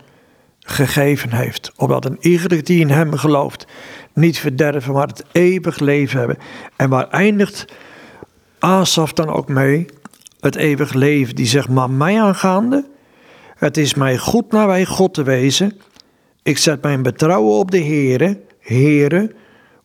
[0.59, 1.71] gegeven heeft.
[1.75, 3.67] Opdat een ieder die in hem gelooft
[4.13, 6.37] niet verderven, maar het eeuwig leven hebben.
[6.75, 7.65] En waar eindigt
[8.59, 9.85] Asaf dan ook mee?
[10.39, 11.35] Het eeuwig leven.
[11.35, 12.85] Die zegt, maar mij aangaande,
[13.61, 15.79] het is mij goed naar wij God te wezen.
[16.43, 19.31] Ik zet mijn betrouwen op de Heere, Heere,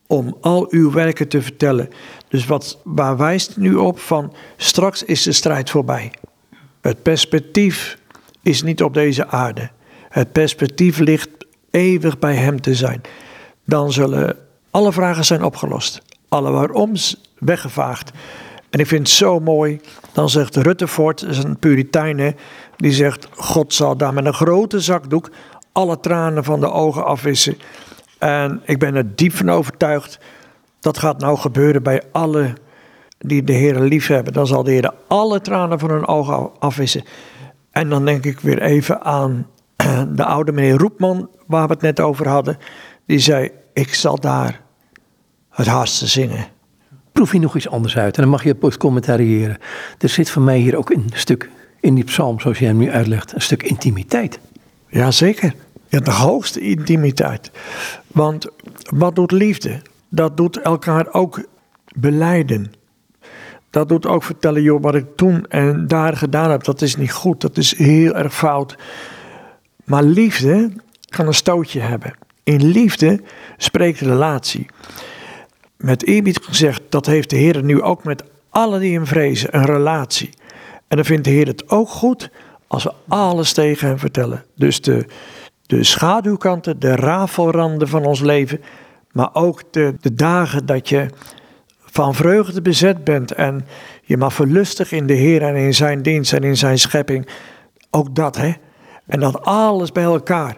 [0.06, 1.88] om al uw werken te vertellen.
[2.28, 6.12] Dus wat, waar wijst nu op van straks is de strijd voorbij.
[6.80, 7.98] Het perspectief
[8.42, 9.70] is niet op deze aarde.
[10.08, 11.30] Het perspectief ligt
[11.70, 13.00] eeuwig bij Hem te zijn.
[13.64, 14.36] Dan zullen
[14.70, 16.02] alle vragen zijn opgelost.
[16.28, 18.12] Alle waaroms weggevaagd.
[18.70, 19.80] En ik vind het zo mooi.
[20.12, 22.36] Dan zegt Ruttefort, dat is een puritein,
[22.76, 25.30] die zegt: God zal daar met een grote zakdoek
[25.72, 27.58] alle tranen van de ogen afwissen.
[28.18, 30.18] En ik ben er diep van overtuigd.
[30.80, 32.52] Dat gaat nou gebeuren bij alle
[33.18, 34.32] die de Heer lief hebben.
[34.32, 37.04] Dan zal de Heer alle tranen van hun ogen afwissen.
[37.70, 39.46] En dan denk ik weer even aan
[40.14, 42.58] de oude meneer Roepman, waar we het net over hadden.
[43.06, 44.60] Die zei: Ik zal daar
[45.50, 46.54] het hardste zingen
[47.16, 48.16] proef je nog iets anders uit.
[48.16, 49.58] En dan mag je het commentariëren.
[49.98, 51.50] Er zit voor mij hier ook een stuk
[51.86, 54.38] in die psalm, zoals jij hem nu uitlegt, een stuk intimiteit.
[54.88, 55.54] Jazeker.
[55.88, 57.50] Ja, de hoogste intimiteit.
[58.06, 58.46] Want
[58.90, 59.82] wat doet liefde?
[60.08, 61.46] Dat doet elkaar ook
[61.94, 62.72] beleiden.
[63.70, 67.12] Dat doet ook vertellen, joh, wat ik toen en daar gedaan heb, dat is niet
[67.12, 68.76] goed, dat is heel erg fout.
[69.84, 70.72] Maar liefde
[71.08, 72.14] kan een stootje hebben.
[72.42, 73.20] In liefde
[73.56, 74.66] spreekt relatie
[75.76, 79.64] met eerbied gezegd, dat heeft de Heer nu ook met alle die hem vrezen, een
[79.64, 80.30] relatie.
[80.88, 82.30] En dan vindt de Heer het ook goed
[82.66, 84.44] als we alles tegen hem vertellen.
[84.54, 85.06] Dus de,
[85.66, 88.60] de schaduwkanten, de rafelranden van ons leven,
[89.12, 91.06] maar ook de, de dagen dat je
[91.78, 93.66] van vreugde bezet bent en
[94.02, 97.28] je mag verlustig in de Heer en in zijn dienst en in zijn schepping.
[97.90, 98.52] Ook dat, hè?
[99.06, 100.56] En dat alles bij elkaar,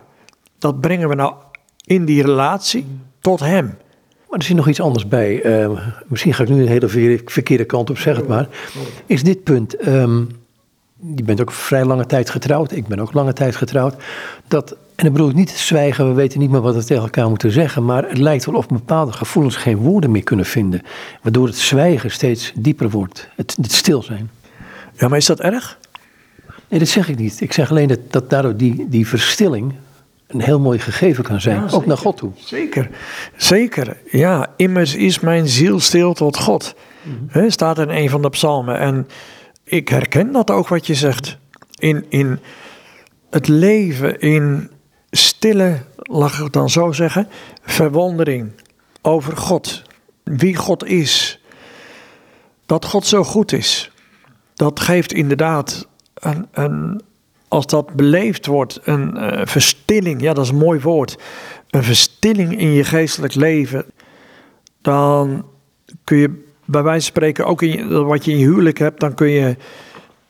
[0.59, 1.35] dat brengen we nou
[1.85, 2.87] in die relatie
[3.21, 3.77] tot Hem.
[4.29, 5.45] Maar er zit nog iets anders bij.
[5.45, 8.49] Uh, misschien ga ik nu een hele verkeerde kant op, zeg het maar.
[9.07, 10.29] Is dit punt, um,
[11.17, 13.95] je bent ook vrij lange tijd getrouwd, ik ben ook lange tijd getrouwd.
[14.49, 17.29] Dat, en dan bedoel ik niet zwijgen, we weten niet meer wat we tegen elkaar
[17.29, 17.85] moeten zeggen.
[17.85, 20.83] Maar het lijkt wel of bepaalde gevoelens geen woorden meer kunnen vinden.
[21.23, 24.31] Waardoor het zwijgen steeds dieper wordt, het, het stil zijn.
[24.93, 25.79] Ja, maar is dat erg?
[26.69, 27.41] Nee, dat zeg ik niet.
[27.41, 29.75] Ik zeg alleen dat, dat daardoor die, die verstilling
[30.29, 31.65] een heel mooi gegeven kan zijn.
[31.65, 32.33] Ja, ook naar God toe.
[32.37, 32.91] Zeker,
[33.37, 33.97] zeker.
[34.11, 36.75] Ja, immers is mijn ziel stil tot God.
[37.29, 38.79] Hè, staat in een van de psalmen.
[38.79, 39.07] En
[39.65, 41.39] ik herken dat ook wat je zegt.
[41.79, 42.41] In, in
[43.31, 44.71] het leven, in
[45.11, 47.29] stille, laat ik het dan zo zeggen,
[47.63, 48.53] verwondering
[49.03, 49.83] over God.
[50.25, 51.43] Wie God is.
[52.67, 53.91] Dat God zo goed is.
[54.55, 57.03] Dat geeft inderdaad een, een
[57.49, 61.19] als dat beleefd wordt, een eh, verstilling, ja dat is een mooi woord,
[61.71, 63.85] een verstilling in je geestelijk leven,
[64.81, 65.47] dan
[66.05, 69.15] kun je bij wijze van spreken, ook in wat je in je huwelijk hebt, dan
[69.15, 69.57] kun je,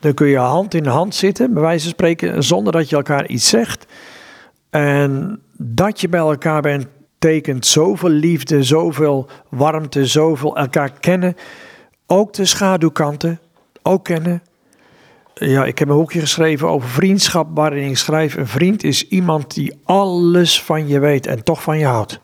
[0.00, 3.26] dan kun je hand in hand zitten, bij wijze van spreken, zonder dat je elkaar
[3.26, 3.86] iets zegt.
[4.70, 6.86] En dat je bij elkaar bent,
[7.18, 11.36] tekent zoveel liefde, zoveel warmte, zoveel elkaar kennen.
[12.06, 13.40] Ook de schaduwkanten,
[13.82, 14.42] ook kennen.
[15.38, 19.54] Ja, ik heb een boekje geschreven over vriendschap, waarin ik schrijf: een vriend is iemand
[19.54, 22.20] die alles van je weet en toch van je houdt.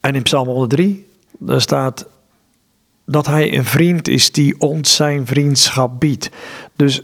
[0.00, 1.06] En in Psalm 103,
[1.38, 2.06] daar staat
[3.06, 6.30] dat hij een vriend is die ons zijn vriendschap biedt.
[6.76, 7.02] Dus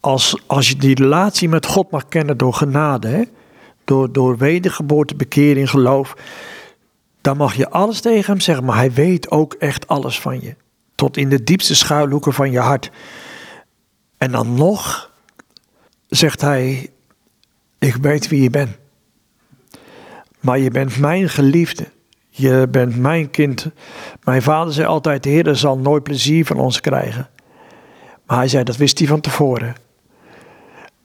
[0.00, 3.22] als, als je die relatie met God mag kennen door genade, hè,
[3.84, 6.16] door, door wedergeboorte, bekering, geloof,
[7.20, 10.54] dan mag je alles tegen hem zeggen, maar hij weet ook echt alles van je.
[10.94, 12.90] Tot in de diepste schuilhoeken van je hart.
[14.24, 15.10] En dan nog
[16.08, 16.90] zegt hij:
[17.78, 18.76] Ik weet wie je bent.
[20.40, 21.86] Maar je bent mijn geliefde.
[22.28, 23.66] Je bent mijn kind.
[24.22, 27.28] Mijn vader zei altijd: De Heer zal nooit plezier van ons krijgen.
[28.26, 29.74] Maar hij zei: Dat wist hij van tevoren.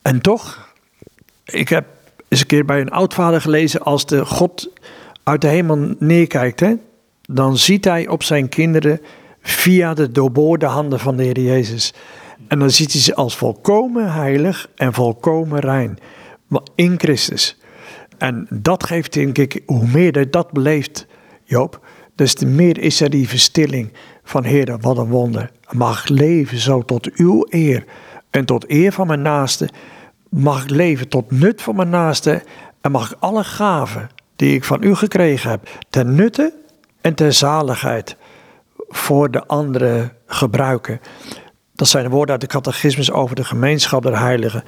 [0.01, 0.73] En toch,
[1.45, 1.85] ik heb
[2.27, 4.69] eens een keer bij een oudvader gelezen: Als de God
[5.23, 6.73] uit de hemel neerkijkt, hè,
[7.21, 9.01] dan ziet hij op zijn kinderen
[9.41, 11.93] via de doorboorde handen van de Heer Jezus.
[12.49, 15.97] En dan ziet hij ze als volkomen heilig en volkomen rein.
[16.75, 17.57] In Christus.
[18.17, 21.07] En dat geeft, denk ik, hoe meer je dat beleeft,
[21.43, 21.85] Joop,
[22.15, 23.93] des te meer is er die verstilling
[24.23, 25.51] van Heer, wat een wonder.
[25.71, 27.83] Mag leven zo tot uw eer
[28.29, 29.69] en tot eer van mijn naaste.
[30.29, 32.43] Mag leven tot nut van mijn naaste
[32.81, 36.53] en mag alle gaven die ik van u gekregen heb, ten nutte
[37.01, 38.15] en ter zaligheid
[38.87, 40.99] voor de anderen gebruiken.
[41.79, 44.63] Dat zijn de woorden uit de catechismus over de gemeenschap der heiligen.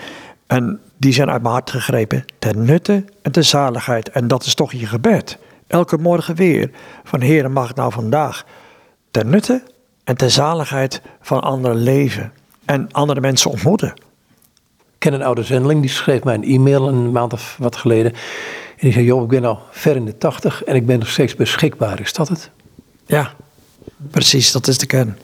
[0.47, 2.25] En die zijn uit mijn hart gegrepen.
[2.39, 4.09] Ten nutte en ter zaligheid.
[4.09, 5.37] En dat is toch je gebed.
[5.67, 6.71] Elke morgen weer.
[7.03, 8.45] Van Heer, mag ik nou vandaag
[9.11, 9.63] ten nutte
[10.03, 12.31] en ter zaligheid van anderen leven.
[12.65, 13.89] En andere mensen ontmoeten.
[14.77, 18.11] Ik ken een oude zendeling, die schreef mij een e-mail een maand of wat geleden.
[18.13, 18.19] En
[18.79, 21.35] die zei, joh, ik ben al ver in de tachtig en ik ben nog steeds
[21.35, 21.99] beschikbaar.
[21.99, 22.49] Is dat het?
[23.05, 23.33] Ja,
[24.11, 25.17] precies, dat is de kern.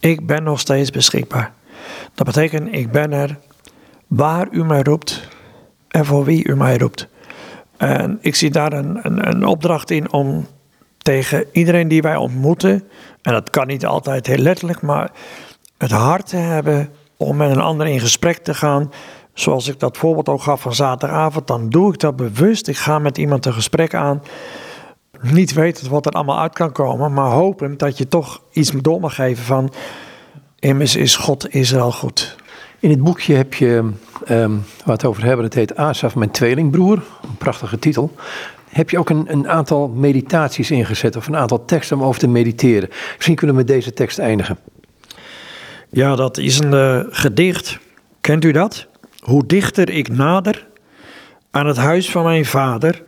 [0.00, 1.52] Ik ben nog steeds beschikbaar.
[2.14, 3.38] Dat betekent, ik ben er
[4.06, 5.28] waar u mij roept
[5.88, 7.08] en voor wie u mij roept.
[7.76, 10.46] En ik zie daar een, een, een opdracht in om
[10.98, 12.88] tegen iedereen die wij ontmoeten,
[13.22, 15.10] en dat kan niet altijd heel letterlijk, maar
[15.78, 18.92] het hart te hebben om met een ander in gesprek te gaan.
[19.34, 22.68] Zoals ik dat voorbeeld ook gaf van zaterdagavond, dan doe ik dat bewust.
[22.68, 24.22] Ik ga met iemand een gesprek aan
[25.20, 29.00] niet wetend wat er allemaal uit kan komen, maar hopend dat je toch iets door
[29.00, 29.72] mag geven van,
[30.58, 32.36] immers is God Israël goed.
[32.78, 33.90] In het boekje heb je,
[34.26, 34.48] waar
[34.84, 37.02] we het over hebben, het heet Asaf, mijn tweelingbroer.
[37.22, 38.14] Een prachtige titel.
[38.68, 42.28] Heb je ook een, een aantal meditaties ingezet of een aantal teksten om over te
[42.28, 42.88] mediteren?
[43.14, 44.58] Misschien kunnen we met deze tekst eindigen.
[45.90, 47.78] Ja, dat is een eh, gedicht.
[48.20, 48.86] Kent u dat?
[49.20, 50.68] Hoe dichter ik nader
[51.50, 53.02] aan het huis van mijn vader,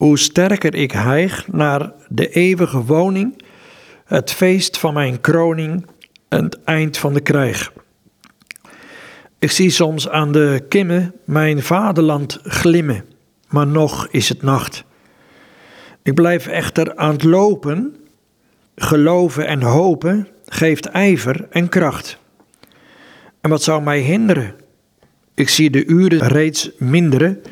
[0.00, 3.42] hoe sterker ik hijg naar de eeuwige woning,
[4.04, 5.86] het feest van mijn kroning
[6.28, 7.72] en het eind van de krijg.
[9.38, 13.04] Ik zie soms aan de kimmen mijn vaderland glimmen,
[13.48, 14.84] maar nog is het nacht.
[16.02, 17.96] Ik blijf echter aan het lopen,
[18.76, 22.18] geloven en hopen geeft ijver en kracht.
[23.40, 24.54] En wat zou mij hinderen?
[25.34, 27.42] Ik zie de uren reeds minderen,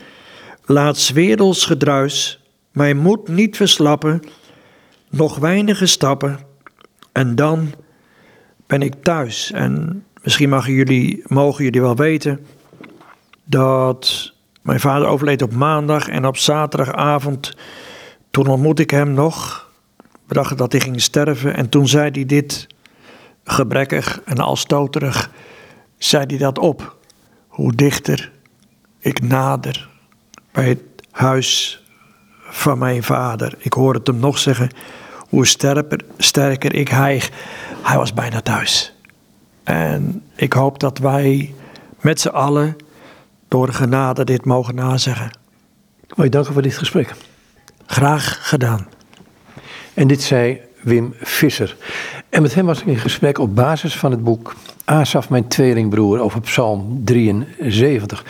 [0.69, 2.41] laat werelds gedruis
[2.71, 4.23] mijn moed niet verslappen,
[5.11, 6.39] nog weinige stappen
[7.13, 7.75] en dan
[8.67, 9.53] ben ik thuis.
[9.53, 12.47] En misschien mogen jullie, mogen jullie wel weten
[13.45, 17.57] dat mijn vader overleed op maandag en op zaterdagavond,
[18.31, 19.71] toen ontmoette ik hem nog.
[20.27, 22.67] We dachten dat hij ging sterven en toen zei hij dit,
[23.45, 25.31] gebrekkig en alstoterig,
[25.99, 26.97] zei hij dat op.
[27.47, 28.33] Hoe dichter
[28.99, 29.88] ik nader
[30.59, 31.83] bij het huis
[32.49, 33.55] van mijn vader.
[33.59, 34.71] Ik hoor het hem nog zeggen,
[35.29, 37.31] hoe sterker, sterker ik hijg.
[37.83, 38.95] Hij was bijna thuis.
[39.65, 41.55] En ik hoop dat wij
[42.01, 42.77] met z'n allen
[43.49, 45.31] door genade dit mogen nazeggen.
[46.07, 47.15] Ik wil je danken voor dit gesprek.
[47.87, 48.89] Graag gedaan.
[49.95, 51.77] En dit zei Wim Visser.
[52.29, 54.55] En met hem was ik in gesprek op basis van het boek
[54.89, 58.25] Asaf, mijn tweelingbroer, over Psalm 73.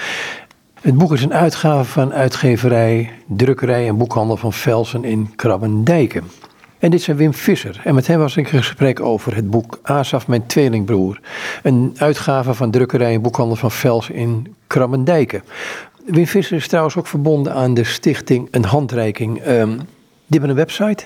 [0.80, 6.24] Het boek is een uitgave van uitgeverij, drukkerij en boekhandel van Velsen in Krabbendijken.
[6.78, 7.80] En dit is Wim Visser.
[7.84, 11.20] En met hem was ik in gesprek over het boek Asaf, mijn tweelingbroer.
[11.62, 15.42] Een uitgave van drukkerij en boekhandel van Velsen in Krabbendijken.
[16.06, 19.46] Wim Visser is trouwens ook verbonden aan de stichting Een Handreiking.
[19.46, 21.04] Um, die hebben een website?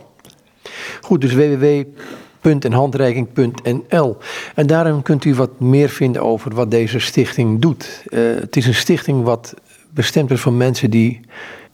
[1.01, 1.33] Goed, dus
[2.47, 4.17] www.eenhandreiking.nl
[4.55, 8.03] En daarin kunt u wat meer vinden over wat deze stichting doet.
[8.09, 9.53] Uh, het is een stichting wat
[9.89, 11.19] bestemd is voor mensen die,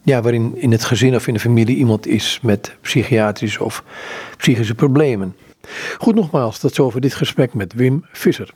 [0.02, 3.84] ja, waarin in het gezin of in de familie iemand is met psychiatrische of
[4.36, 5.36] psychische problemen.
[5.98, 8.50] Goed nogmaals, tot zover dit gesprek met Wim Visser.